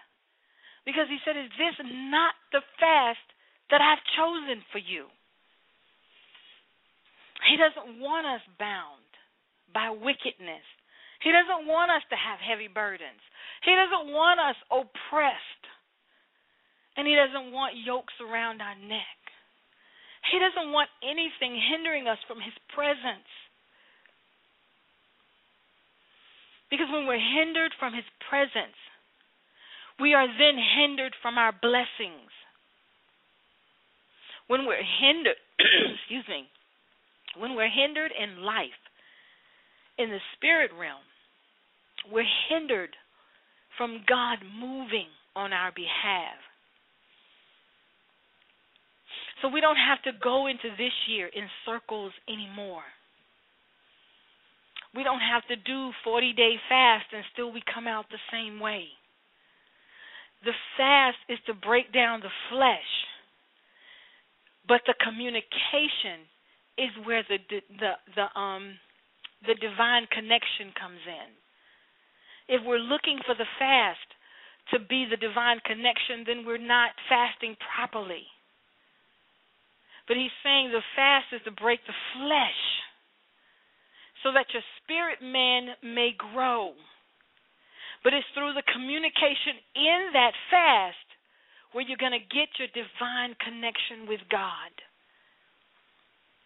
[0.85, 3.25] Because he said, Is this not the fast
[3.73, 5.09] that I've chosen for you?
[7.49, 9.09] He doesn't want us bound
[9.73, 10.61] by wickedness.
[11.25, 13.17] He doesn't want us to have heavy burdens.
[13.65, 15.63] He doesn't want us oppressed.
[16.93, 19.17] And He doesn't want yokes around our neck.
[20.29, 23.25] He doesn't want anything hindering us from His presence.
[26.69, 28.77] Because when we're hindered from His presence,
[29.97, 32.29] we are then hindered from our blessings.
[34.45, 35.41] When we're hindered,
[35.97, 36.45] excuse me,
[37.41, 38.77] when we're hindered in life,
[39.97, 41.01] in the spirit realm,
[42.11, 42.95] we're hindered
[43.77, 46.37] from God moving on our behalf.
[49.41, 52.87] So we don't have to go into this year in circles anymore.
[54.95, 58.59] We don't have to do 40 day fast and still we come out the same
[58.59, 58.85] way.
[60.45, 62.91] The fast is to break down the flesh.
[64.67, 66.25] But the communication
[66.77, 68.77] is where the the the um
[69.45, 71.44] the divine connection comes in.
[72.47, 74.09] If we're looking for the fast
[74.73, 78.25] to be the divine connection, then we're not fasting properly.
[80.07, 82.61] But he's saying the fast is to break the flesh
[84.23, 86.73] so that your spirit man may grow.
[88.03, 91.07] But it's through the communication in that fast
[91.73, 94.73] where you're going to get your divine connection with God.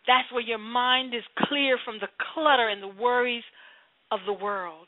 [0.07, 3.43] That's where your mind is clear from the clutter and the worries
[4.11, 4.87] of the world.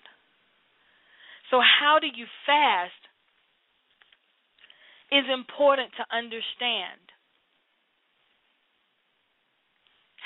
[1.52, 2.92] So, how do you fast
[5.12, 7.04] is important to understand.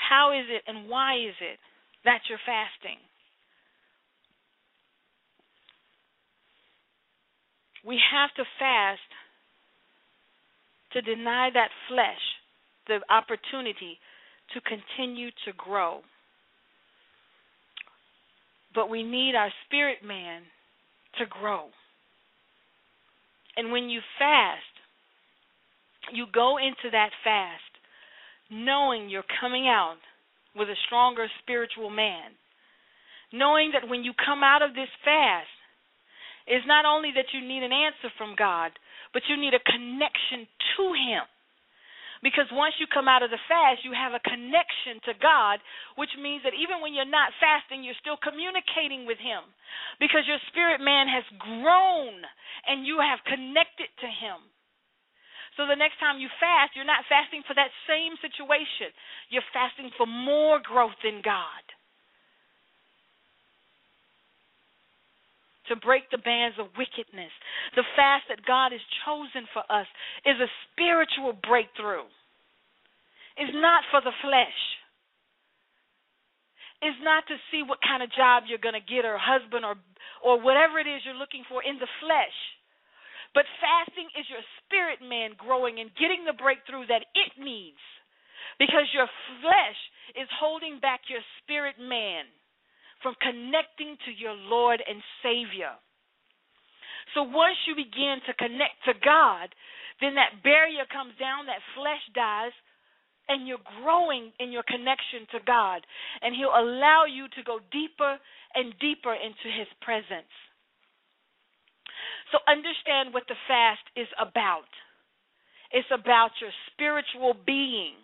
[0.08, 1.58] How is it and why is it
[2.04, 3.02] that you're fasting?
[7.84, 9.10] We have to fast
[10.92, 12.22] to deny that flesh
[12.86, 13.98] the opportunity
[14.54, 16.00] to continue to grow.
[18.74, 20.42] But we need our spirit man
[21.18, 21.66] to grow.
[23.56, 24.62] And when you fast,
[26.12, 27.62] you go into that fast
[28.50, 29.98] knowing you're coming out
[30.54, 32.32] with a stronger spiritual man.
[33.32, 35.50] Knowing that when you come out of this fast,
[36.46, 38.70] it's not only that you need an answer from God,
[39.12, 40.46] but you need a connection
[40.76, 41.26] to Him.
[42.22, 45.60] Because once you come out of the fast, you have a connection to God,
[46.00, 49.44] which means that even when you're not fasting, you're still communicating with Him.
[50.00, 52.24] Because your spirit man has grown
[52.64, 54.40] and you have connected to Him.
[55.56, 58.92] So the next time you fast, you're not fasting for that same situation.
[59.32, 61.64] You're fasting for more growth in God.
[65.68, 67.32] To break the bands of wickedness.
[67.74, 69.86] The fast that God has chosen for us
[70.22, 72.06] is a spiritual breakthrough.
[73.36, 74.60] It's not for the flesh.
[76.82, 79.76] It's not to see what kind of job you're going to get or husband or
[80.24, 82.38] or whatever it is you're looking for in the flesh.
[83.34, 87.80] But fasting is your spirit man growing and getting the breakthrough that it needs
[88.58, 89.08] because your
[89.44, 89.80] flesh
[90.16, 92.24] is holding back your spirit man
[93.06, 95.78] from connecting to your Lord and Savior.
[97.14, 99.54] So once you begin to connect to God,
[100.02, 102.50] then that barrier comes down, that flesh dies,
[103.30, 105.86] and you're growing in your connection to God.
[106.18, 108.18] And He'll allow you to go deeper
[108.58, 110.34] and deeper into His presence.
[112.34, 114.66] So understand what the fast is about.
[115.70, 117.94] It's about your spiritual being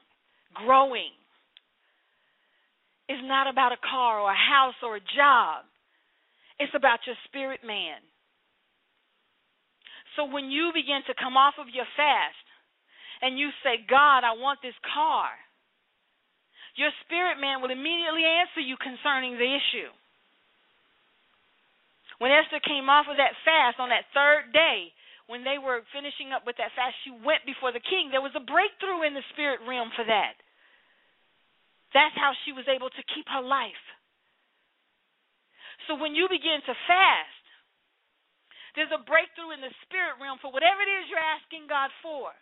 [0.55, 1.11] growing.
[3.09, 5.64] It's not about a car or a house or a job.
[6.59, 7.98] It's about your spirit man.
[10.14, 12.46] So when you begin to come off of your fast
[13.24, 15.32] and you say, God, I want this car,
[16.76, 19.90] your spirit man will immediately answer you concerning the issue.
[22.20, 24.92] When Esther came off of that fast on that third day,
[25.26, 28.12] when they were finishing up with that fast, she went before the king.
[28.12, 30.36] There was a breakthrough in the spirit realm for that.
[31.93, 33.84] That's how she was able to keep her life.
[35.88, 37.45] So when you begin to fast,
[38.74, 42.32] there's a breakthrough in the spirit realm for whatever it is you're asking God for.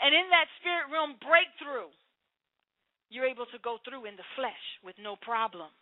[0.00, 1.92] And in that spirit realm breakthrough,
[3.08, 5.72] you're able to go through in the flesh with no problem.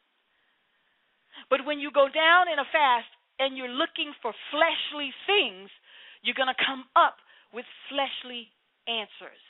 [1.50, 5.70] But when you go down in a fast and you're looking for fleshly things,
[6.22, 7.18] you're going to come up
[7.52, 8.50] with fleshly
[8.90, 9.47] answers.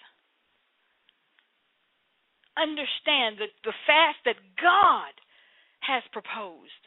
[2.58, 5.14] Understand that the fast that God
[5.86, 6.82] has proposed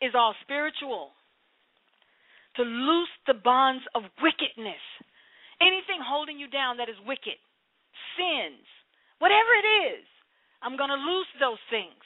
[0.00, 1.12] is all spiritual.
[2.56, 4.80] To loose the bonds of wickedness.
[5.60, 7.38] Anything holding you down that is wicked,
[8.16, 8.64] sins,
[9.18, 10.06] whatever it is,
[10.62, 11.98] I'm going to loose those things.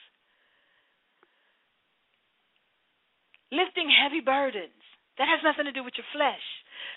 [3.53, 4.77] lifting heavy burdens.
[5.17, 6.45] That has nothing to do with your flesh.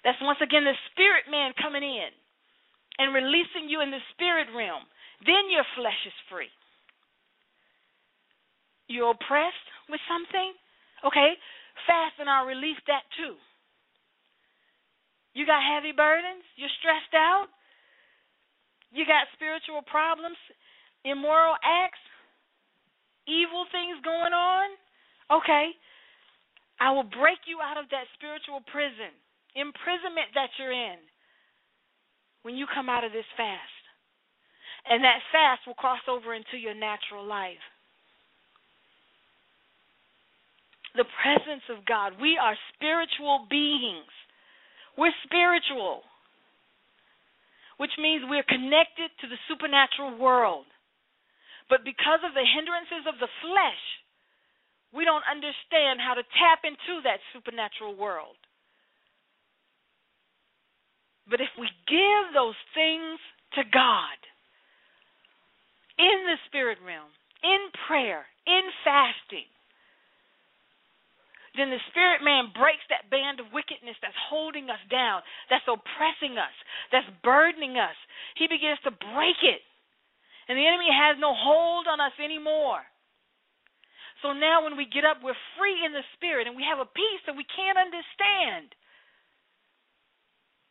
[0.06, 2.12] That's once again the spirit man coming in
[3.02, 4.86] and releasing you in the spirit realm.
[5.26, 6.54] Then your flesh is free.
[8.86, 10.54] You're oppressed with something?
[11.02, 11.34] Okay.
[11.90, 13.34] fast and I'll release that too.
[15.34, 16.46] You got heavy burdens?
[16.54, 17.50] You're stressed out?
[18.94, 20.38] You got spiritual problems,
[21.02, 22.04] immoral acts,
[23.26, 24.70] evil things going on?
[25.42, 25.74] Okay.
[26.78, 29.10] I will break you out of that spiritual prison,
[29.58, 31.02] imprisonment that you're in
[32.44, 33.84] when you come out of this fast.
[34.90, 37.62] And that fast will cross over into your natural life.
[40.98, 42.20] The presence of God.
[42.20, 44.10] We are spiritual beings.
[44.98, 46.02] We're spiritual,
[47.78, 50.66] which means we're connected to the supernatural world.
[51.70, 53.84] But because of the hindrances of the flesh,
[54.92, 58.36] we don't understand how to tap into that supernatural world.
[61.30, 63.20] But if we give those things
[63.56, 64.18] to God
[66.00, 67.12] in the spirit realm,
[67.44, 69.50] in prayer, in fasting,
[71.56, 75.20] then the spirit man breaks that band of wickedness that's holding us down,
[75.52, 76.56] that's oppressing us,
[76.96, 77.96] that's burdening us.
[78.40, 79.60] He begins to break it.
[80.48, 82.82] And the enemy has no hold on us anymore.
[84.24, 86.88] So now when we get up, we're free in the spirit and we have a
[86.88, 88.72] peace that we can't understand.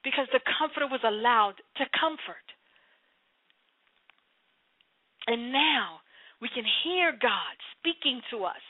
[0.02, 2.46] Because the comforter was allowed to comfort.
[5.26, 6.00] And now
[6.40, 8.64] we can hear God speaking to us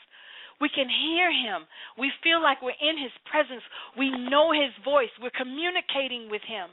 [0.61, 1.65] we can hear him.
[1.99, 3.65] We feel like we're in his presence.
[3.97, 5.09] We know his voice.
[5.21, 6.69] We're communicating with him.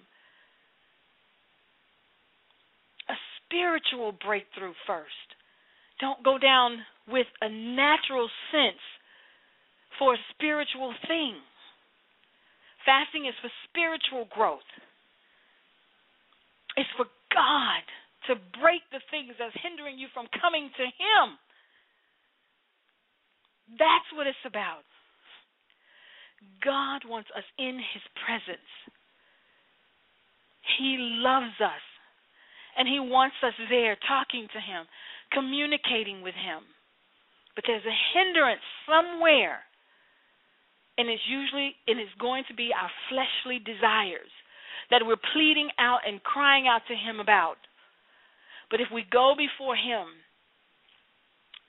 [3.07, 5.27] A spiritual breakthrough first.
[6.01, 8.83] Don't go down with a natural sense
[9.97, 11.39] for a spiritual thing.
[12.87, 14.67] Fasting is for spiritual growth.
[16.79, 17.83] It's for God
[18.31, 21.35] to break the things that's hindering you from coming to him.
[23.75, 24.87] That's what it's about.
[26.63, 28.71] God wants us in His presence.
[30.77, 31.83] He loves us.
[32.77, 34.85] And He wants us there talking to Him,
[35.33, 36.63] communicating with Him.
[37.55, 39.66] But there's a hindrance somewhere.
[40.97, 44.31] And it's usually, and it's going to be our fleshly desires
[44.89, 47.57] that we're pleading out and crying out to Him about.
[48.71, 50.07] But if we go before Him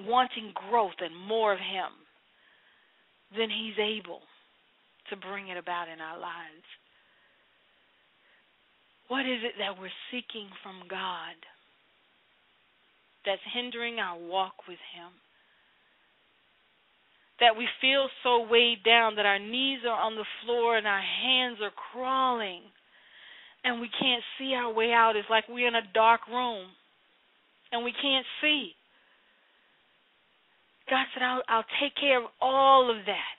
[0.07, 1.93] wanting growth and more of Him,
[3.37, 4.21] then He's able
[5.11, 6.65] to bring it about in our lives.
[9.09, 11.37] What is it that we're seeking from God
[13.25, 15.13] that's hindering our walk with Him?
[17.41, 21.03] That we feel so weighed down that our knees are on the floor and our
[21.03, 22.63] hands are crawling
[23.65, 25.17] and we can't see our way out.
[25.17, 26.67] It's like we're in a dark room
[27.73, 28.73] and we can't see.
[30.89, 33.37] God said, I'll, I'll take care of all of that.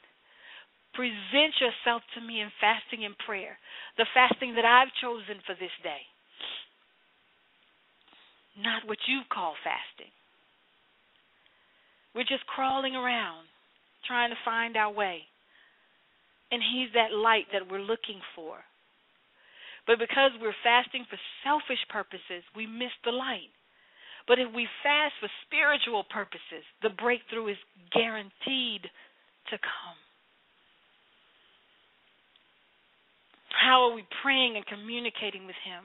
[0.94, 3.58] Present yourself to me in fasting and prayer,
[3.98, 6.04] the fasting that I've chosen for this day.
[8.60, 10.12] Not what you call fasting.
[12.14, 13.48] We're just crawling around
[14.08, 15.22] trying to find our way.
[16.52, 18.58] And He's that light that we're looking for.
[19.88, 23.50] But because we're fasting for selfish purposes, we miss the light.
[24.28, 27.58] But if we fast for spiritual purposes, the breakthrough is
[27.92, 28.86] guaranteed
[29.50, 29.98] to come.
[33.50, 35.84] How are we praying and communicating with Him?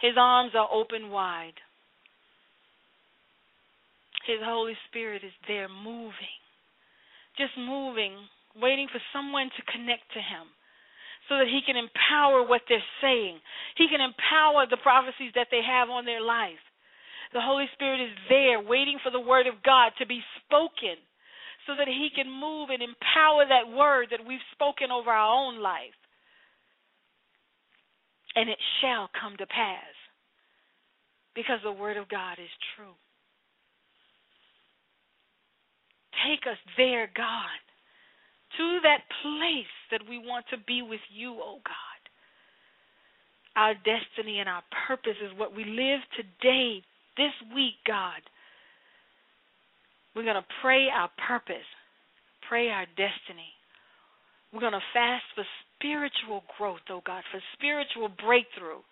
[0.00, 1.56] His arms are open wide.
[4.26, 6.40] His Holy Spirit is there moving,
[7.36, 8.16] just moving,
[8.54, 10.48] waiting for someone to connect to Him
[11.30, 13.38] so that he can empower what they're saying.
[13.78, 16.58] He can empower the prophecies that they have on their life.
[17.32, 20.98] The Holy Spirit is there waiting for the word of God to be spoken
[21.66, 25.62] so that he can move and empower that word that we've spoken over our own
[25.62, 25.94] life.
[28.34, 29.94] And it shall come to pass
[31.34, 32.98] because the word of God is true.
[36.30, 37.58] Take us there, God
[38.56, 42.00] to that place that we want to be with you, oh God.
[43.56, 46.82] Our destiny and our purpose is what we live today,
[47.16, 48.22] this week, God.
[50.14, 51.66] We're going to pray our purpose,
[52.48, 53.54] pray our destiny.
[54.52, 55.44] We're going to fast for
[55.78, 58.82] spiritual growth, oh God, for spiritual breakthrough.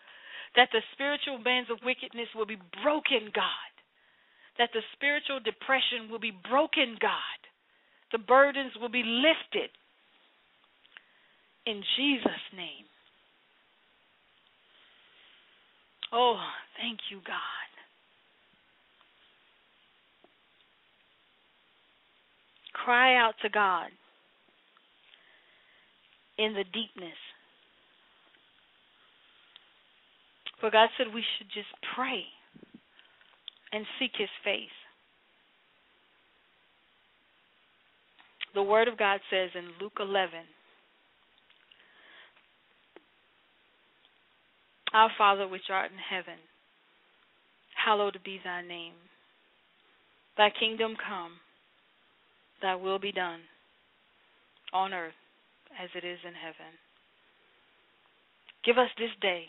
[0.57, 3.68] That the spiritual bands of wickedness will be broken, God.
[4.59, 7.39] That the spiritual depression will be broken, God
[8.13, 9.71] the burdens will be lifted.
[11.67, 12.87] In Jesus' name.
[16.13, 16.41] Oh,
[16.81, 17.37] thank you, God.
[22.73, 23.89] cry out to God
[26.39, 27.19] in the deepness.
[30.59, 32.23] For God said we should just pray
[33.73, 34.69] and seek His face.
[38.55, 40.31] The Word of God says in Luke 11
[44.95, 46.39] Our Father which art in heaven,
[47.85, 48.95] hallowed be thy name.
[50.37, 51.33] Thy kingdom come,
[52.63, 53.41] thy will be done,
[54.73, 55.13] on earth
[55.83, 56.73] as it is in heaven.
[58.65, 59.45] Give us this day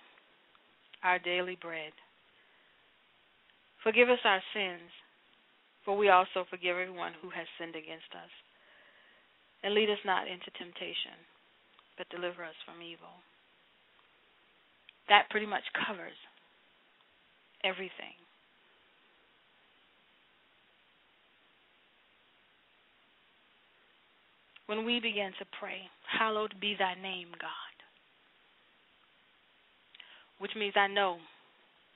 [1.04, 1.94] our daily bread.
[3.84, 4.92] Forgive us our sins,
[5.86, 8.32] for we also forgive everyone who has sinned against us.
[9.64, 11.16] And lead us not into temptation,
[11.98, 13.12] but deliver us from evil.
[15.08, 16.16] That pretty much covers
[17.64, 18.16] everything.
[24.68, 27.76] When we begin to pray, hallowed be thy name, God.
[30.38, 31.18] Which means I know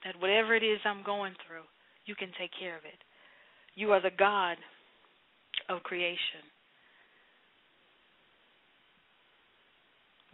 [0.04, 1.66] that whatever it is I'm going through,
[2.06, 3.00] you can take care of it.
[3.76, 4.58] You are the God
[5.70, 6.44] of creation.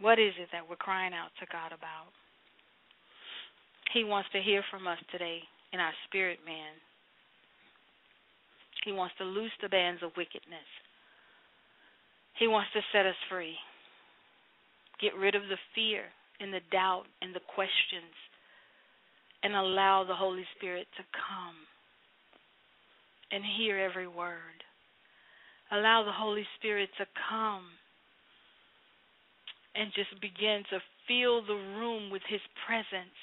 [0.00, 2.12] What is it that we're crying out to God about?
[3.92, 5.40] He wants to hear from us today
[5.72, 6.74] in our spirit man.
[8.84, 10.66] He wants to loose the bands of wickedness.
[12.38, 13.54] He wants to set us free.
[15.00, 16.04] Get rid of the fear
[16.40, 18.16] and the doubt and the questions
[19.42, 21.56] and allow the Holy Spirit to come
[23.32, 24.64] and hear every word.
[25.72, 27.64] Allow the Holy Spirit to come
[29.74, 33.16] and just begin to fill the room with His presence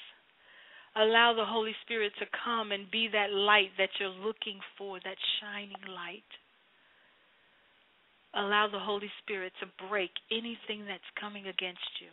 [0.98, 5.18] Allow the Holy Spirit to come and be that light that you're looking for, that
[5.40, 6.26] shining light.
[8.34, 12.10] Allow the Holy Spirit to break anything that's coming against you.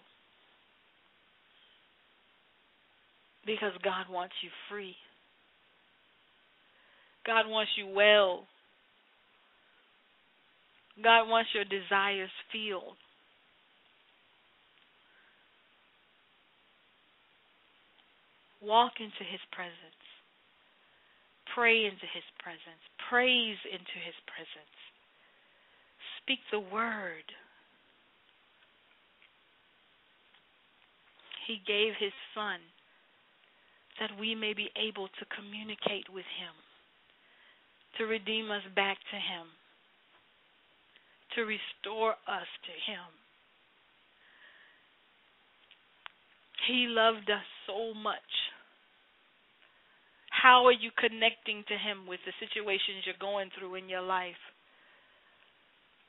[3.47, 4.95] Because God wants you free.
[7.26, 8.45] God wants you well.
[11.03, 12.97] God wants your desires filled.
[18.62, 19.74] Walk into his presence.
[21.55, 22.80] Pray into his presence.
[23.11, 24.76] Praise into his presence.
[26.22, 27.28] Speak the word.
[31.47, 32.59] He gave his son
[34.01, 36.55] that we may be able to communicate with him,
[37.99, 39.47] to redeem us back to him,
[41.36, 43.07] to restore us to him.
[46.66, 48.32] He loved us so much
[50.45, 54.36] how are you connecting to Him with the situations you're going through in your life?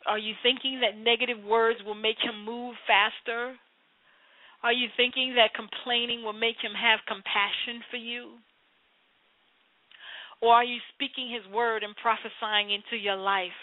[0.05, 3.55] Are you thinking that negative words will make Him move faster?
[4.65, 8.41] Are you thinking that complaining will make Him have compassion for you?
[10.41, 13.53] Or are you speaking His word and prophesying into your life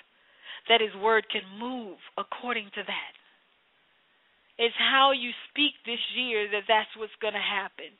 [0.71, 3.13] that His word can move according to that?
[4.63, 7.91] It's how you speak this year that that's what's going to happen.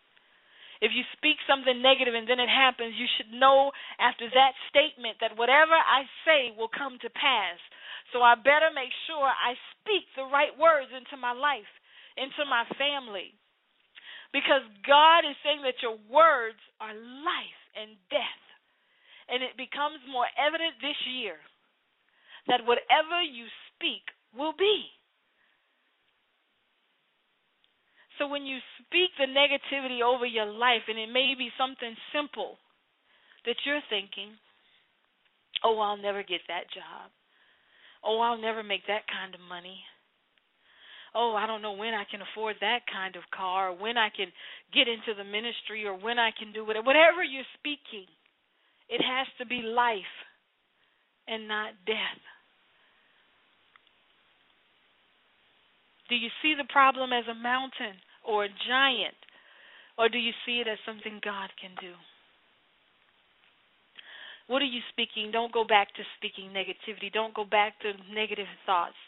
[0.79, 5.19] If you speak something negative and then it happens, you should know after that statement
[5.19, 7.59] that whatever I say will come to pass.
[8.15, 11.71] So I better make sure I speak the right words into my life,
[12.17, 13.35] into my family.
[14.33, 18.45] Because God is saying that your words are life and death.
[19.29, 21.37] And it becomes more evident this year
[22.49, 24.03] that whatever you speak
[24.35, 24.89] will be.
[28.19, 32.59] So when you speak the negativity over your life, and it may be something simple
[33.47, 34.37] that you're thinking,
[35.65, 37.11] oh, I'll never get that job.
[38.05, 39.81] Oh, I'll never make that kind of money.
[41.15, 44.09] Oh, I don't know when I can afford that kind of car, or when I
[44.09, 44.33] can
[44.73, 46.87] get into the ministry, or when I can do whatever.
[46.87, 48.09] Whatever you're speaking,
[48.89, 50.15] it has to be life
[51.29, 52.23] and not death.
[56.09, 57.97] Do you see the problem as a mountain?
[58.25, 59.19] or a giant?
[59.99, 61.93] Or do you see it as something God can do?
[64.49, 65.31] What are you speaking?
[65.31, 67.13] Don't go back to speaking negativity.
[67.13, 68.99] Don't go back to negative thoughts.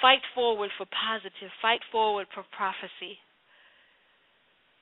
[0.00, 1.50] Fight forward for positive.
[1.60, 3.18] Fight forward for prophecy.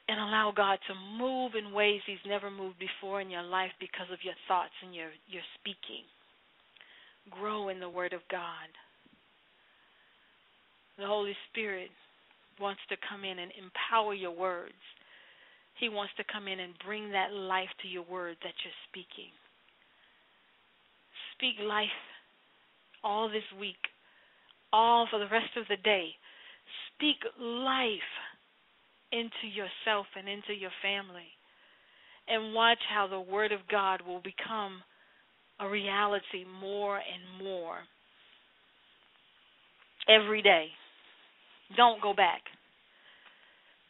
[0.09, 4.07] And allow God to move in ways He's never moved before in your life because
[4.13, 6.07] of your thoughts and your, your speaking.
[7.31, 8.71] Grow in the Word of God.
[10.99, 11.91] The Holy Spirit
[12.61, 14.81] wants to come in and empower your words.
[15.79, 19.29] He wants to come in and bring that life to your word that you're speaking.
[21.37, 22.01] Speak life
[23.05, 23.77] all this week,
[24.77, 26.11] all for the rest of the day.
[26.93, 28.13] Speak life
[29.11, 31.33] into yourself and into your family.
[32.29, 34.83] And watch how the Word of God will become
[35.59, 37.79] a reality more and more
[40.09, 40.67] every day.
[41.77, 42.43] Don't go back.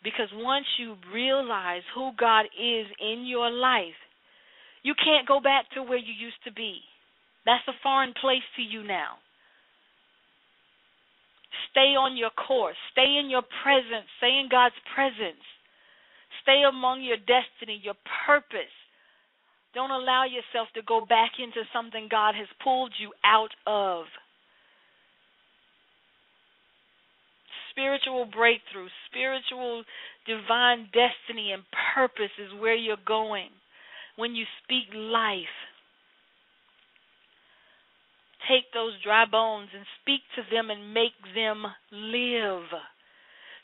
[0.04, 3.98] Because once you realize who God is in your life,
[4.84, 6.78] you can't go back to where you used to be.
[7.44, 9.18] That's a foreign place to you now.
[11.70, 12.76] Stay on your course.
[12.92, 14.08] Stay in your presence.
[14.18, 15.42] Stay in God's presence.
[16.42, 18.72] Stay among your destiny, your purpose.
[19.74, 24.04] Don't allow yourself to go back into something God has pulled you out of.
[27.72, 29.84] Spiritual breakthrough, spiritual
[30.26, 31.62] divine destiny and
[31.94, 33.50] purpose is where you're going
[34.16, 35.56] when you speak life.
[38.48, 42.68] Take those dry bones and speak to them and make them live.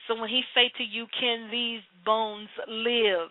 [0.09, 3.31] So when he say to you, can these bones live?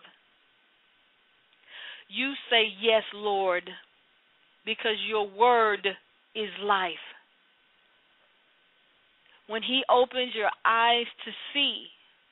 [2.08, 3.68] You say, Yes, Lord,
[4.66, 5.86] because your word
[6.34, 6.92] is life.
[9.48, 11.86] When He opens your eyes to see,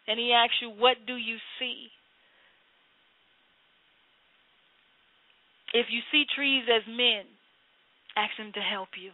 [0.06, 1.88] and He asks you, What do you see?
[5.72, 7.24] If you see trees as men,
[8.16, 9.10] ask Him to help you.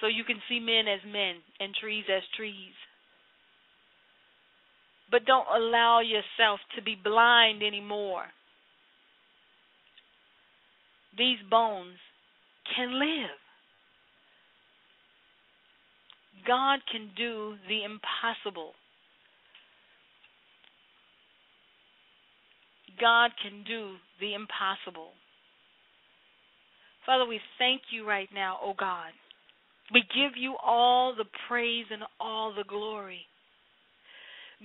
[0.00, 2.74] So you can see men as men and trees as trees.
[5.10, 8.26] But don't allow yourself to be blind anymore
[11.16, 11.98] these bones
[12.74, 13.38] can live.
[16.46, 18.72] God can do the impossible.
[23.00, 25.10] God can do the impossible.
[27.06, 29.10] Father, we thank you right now, O oh God.
[29.92, 33.22] We give you all the praise and all the glory.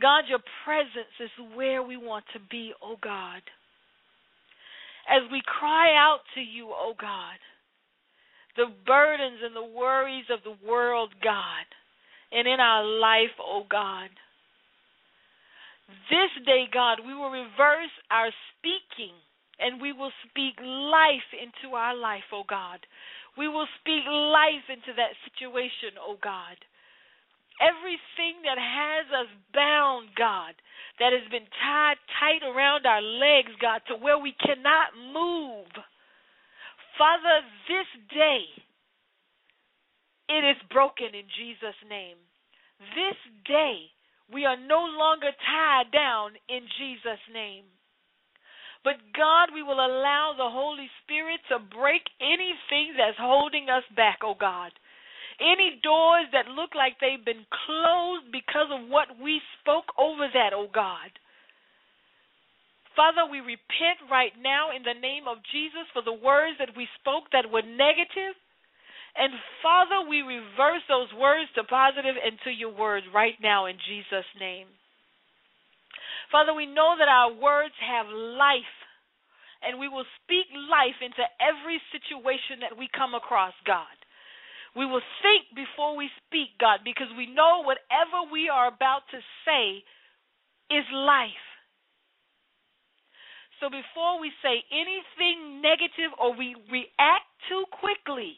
[0.01, 3.41] God, your presence is where we want to be, O oh God
[5.07, 7.39] as we cry out to you, O oh God,
[8.55, 11.65] the burdens and the worries of the world, God,
[12.31, 14.09] and in our life, O oh God.
[16.11, 19.15] This day, God, we will reverse our speaking
[19.59, 22.79] and we will speak life into our life, O oh God.
[23.37, 26.57] We will speak life into that situation, O God.
[27.61, 30.53] Everything that has us bound, God,
[30.99, 35.69] that has been tied tight around our legs, God, to where we cannot move.
[36.97, 38.45] Father, this day,
[40.29, 42.17] it is broken in Jesus' name.
[42.93, 43.89] This day,
[44.33, 47.65] we are no longer tied down in Jesus' name.
[48.87, 54.23] But God, we will allow the Holy Spirit to break anything that's holding us back,
[54.23, 54.71] oh God.
[55.43, 60.55] Any doors that look like they've been closed because of what we spoke over that,
[60.55, 61.11] oh God.
[62.95, 66.87] Father, we repent right now in the name of Jesus for the words that we
[67.03, 68.39] spoke that were negative.
[69.19, 73.75] And Father, we reverse those words to positive and to your words right now in
[73.83, 74.71] Jesus' name.
[76.31, 78.76] Father, we know that our words have life,
[79.63, 83.95] and we will speak life into every situation that we come across, God.
[84.75, 89.19] We will think before we speak, God, because we know whatever we are about to
[89.41, 89.81] say
[90.69, 91.45] is life.
[93.59, 98.37] So before we say anything negative or we react too quickly,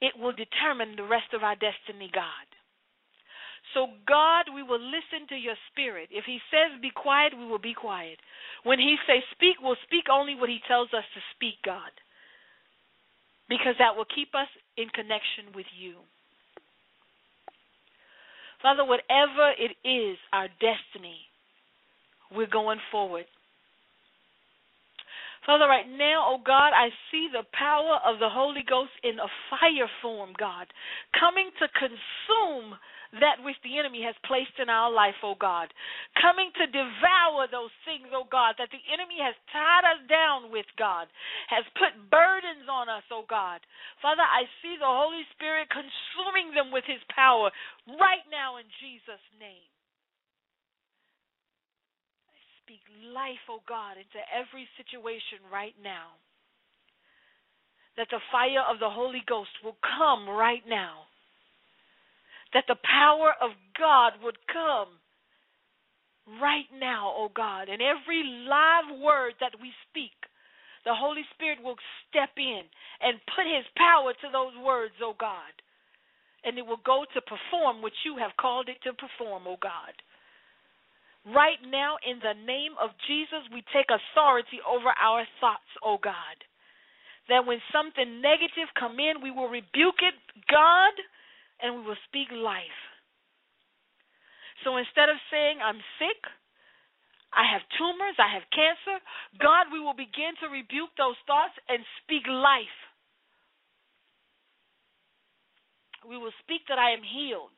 [0.00, 2.46] it will determine the rest of our destiny, God.
[3.74, 6.08] So, God, we will listen to your spirit.
[6.10, 8.18] If he says be quiet, we will be quiet.
[8.64, 11.92] When he says speak, we'll speak only what he tells us to speak, God
[13.48, 15.96] because that will keep us in connection with you.
[18.62, 21.16] Father, whatever it is, our destiny,
[22.34, 23.24] we're going forward.
[25.46, 29.30] Father, right now, oh God, I see the power of the Holy Ghost in a
[29.48, 30.66] fire form, God,
[31.18, 32.76] coming to consume
[33.16, 35.72] that which the enemy has placed in our life, oh God.
[36.20, 40.68] Coming to devour those things, oh God, that the enemy has tied us down with,
[40.76, 41.08] God,
[41.48, 43.64] has put burdens on us, oh God.
[44.04, 47.48] Father, I see the Holy Spirit consuming them with his power
[47.96, 49.68] right now in Jesus' name.
[52.28, 56.20] I speak life, O God, into every situation right now.
[57.96, 61.07] That the fire of the Holy Ghost will come right now
[62.54, 64.88] that the power of God would come
[66.40, 70.16] right now, oh God, and every live word that we speak,
[70.84, 71.76] the Holy Spirit will
[72.08, 72.62] step in
[73.00, 75.52] and put his power to those words, oh God.
[76.44, 79.92] And it will go to perform what you have called it to perform, oh God.
[81.26, 86.38] Right now, in the name of Jesus, we take authority over our thoughts, oh God.
[87.28, 90.16] That when something negative come in, we will rebuke it,
[90.48, 90.94] God,
[91.62, 92.80] and we will speak life.
[94.64, 96.20] So instead of saying, I'm sick,
[97.30, 98.98] I have tumors, I have cancer,
[99.38, 102.78] God, we will begin to rebuke those thoughts and speak life.
[106.08, 107.54] We will speak that I am healed.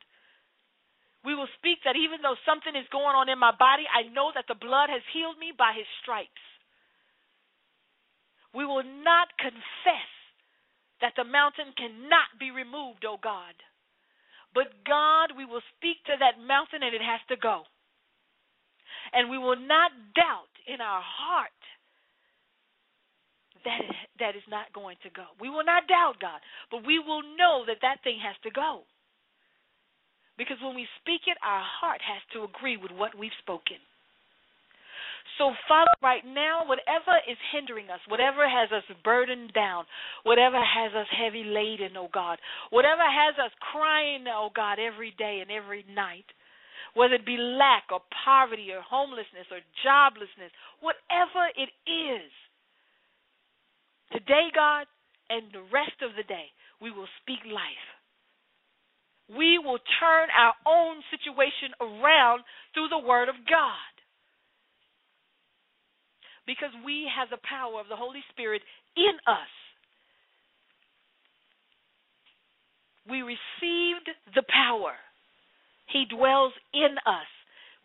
[1.23, 4.33] We will speak that even though something is going on in my body, I know
[4.33, 6.41] that the blood has healed me by his stripes.
[8.53, 10.11] We will not confess
[10.99, 13.55] that the mountain cannot be removed, O oh God.
[14.53, 17.63] But God, we will speak to that mountain and it has to go.
[19.13, 21.55] And we will not doubt in our heart
[23.63, 25.25] that it, that is not going to go.
[25.39, 28.83] We will not doubt God, but we will know that that thing has to go.
[30.37, 33.77] Because when we speak it, our heart has to agree with what we've spoken.
[35.37, 39.85] So, Father, right now, whatever is hindering us, whatever has us burdened down,
[40.23, 42.37] whatever has us heavy laden, oh God,
[42.69, 46.25] whatever has us crying, oh God, every day and every night,
[46.93, 50.51] whether it be lack or poverty or homelessness or joblessness,
[50.81, 52.29] whatever it is,
[54.11, 54.85] today, God,
[55.29, 56.51] and the rest of the day,
[56.81, 57.87] we will speak life
[59.37, 63.90] we will turn our own situation around through the Word of God.
[66.45, 68.61] Because we have the power of the Holy Spirit
[68.95, 69.51] in us.
[73.09, 74.93] We received the power.
[75.91, 77.29] He dwells in us.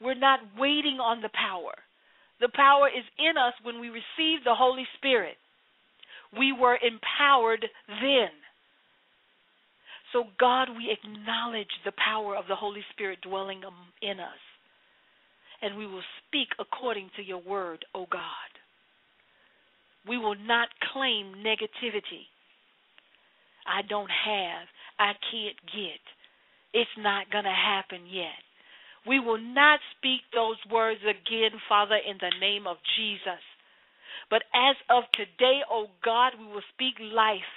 [0.01, 1.73] We're not waiting on the power.
[2.41, 5.37] The power is in us when we receive the Holy Spirit.
[6.37, 8.31] We were empowered then.
[10.13, 14.43] So, God, we acknowledge the power of the Holy Spirit dwelling um, in us.
[15.67, 18.51] And we will speak according to your word, O God.
[20.07, 22.31] We will not claim negativity.
[23.67, 24.71] I don't have.
[25.01, 25.99] I can't get.
[26.73, 28.39] It's not going to happen yet.
[29.09, 33.43] We will not speak those words again, Father, in the name of Jesus.
[34.31, 37.51] But as of today, O God, we will speak life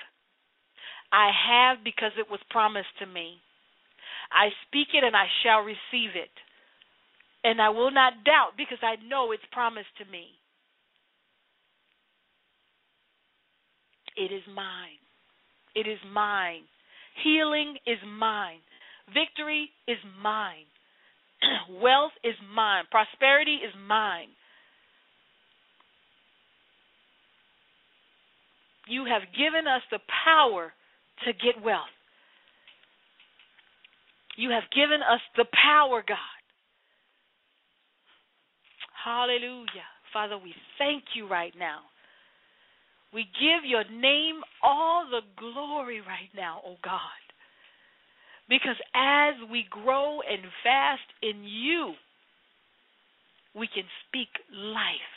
[1.11, 3.37] I have because it was promised to me.
[4.31, 6.33] I speak it and I shall receive it.
[7.43, 10.27] And I will not doubt because I know it's promised to me.
[14.17, 14.99] It is mine.
[15.75, 16.63] It is mine.
[17.23, 18.59] Healing is mine.
[19.13, 20.67] Victory is mine.
[21.81, 22.83] Wealth is mine.
[22.91, 24.29] Prosperity is mine.
[28.89, 30.73] You have given us the power
[31.25, 31.93] to get wealth.
[34.35, 36.38] You have given us the power, God.
[39.03, 39.87] Hallelujah.
[40.11, 41.79] Father, we thank you right now.
[43.13, 46.99] We give your name all the glory right now, oh God.
[48.47, 51.93] Because as we grow and fast in you,
[53.55, 55.13] we can speak life.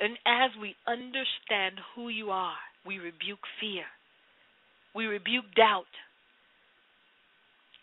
[0.00, 3.84] And as we understand who you are, we rebuke fear.
[4.94, 5.90] We rebuke doubt.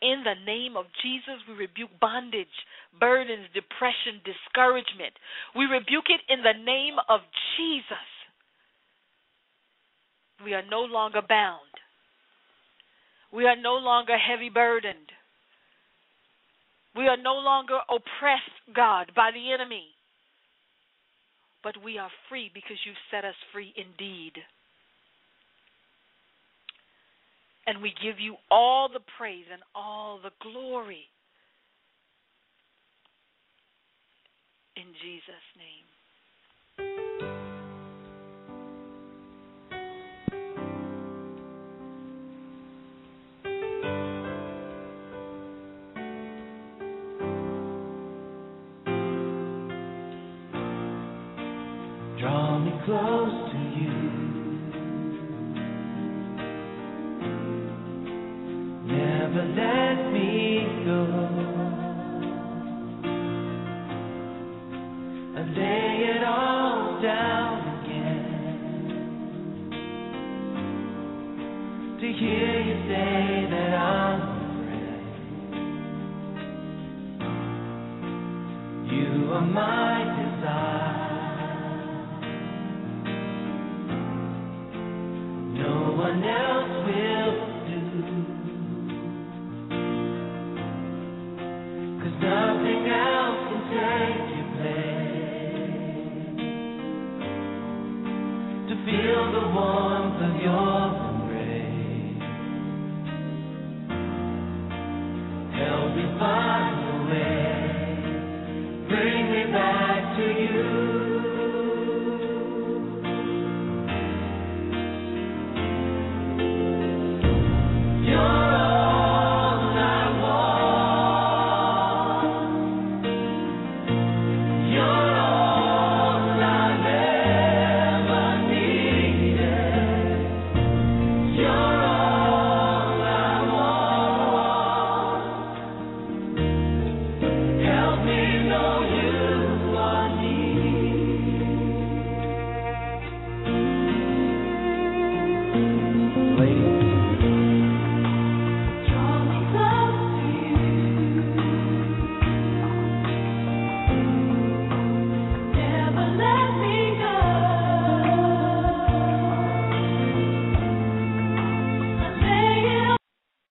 [0.02, 2.48] In the name of Jesus, we rebuke bondage,
[3.00, 5.14] burdens, depression, discouragement.
[5.56, 7.22] We rebuke it in the name of
[7.58, 8.10] Jesus.
[10.43, 11.62] We are no longer bound.
[13.32, 15.12] We are no longer heavy burdened.
[16.96, 19.88] We are no longer oppressed, God, by the enemy.
[21.64, 24.34] But we are free because you've set us free indeed.
[27.68, 31.05] And we give you all the praise and all the glory.
[34.76, 35.86] In Jesus' name.
[52.20, 54.24] Draw me close never
[59.36, 59.84] let me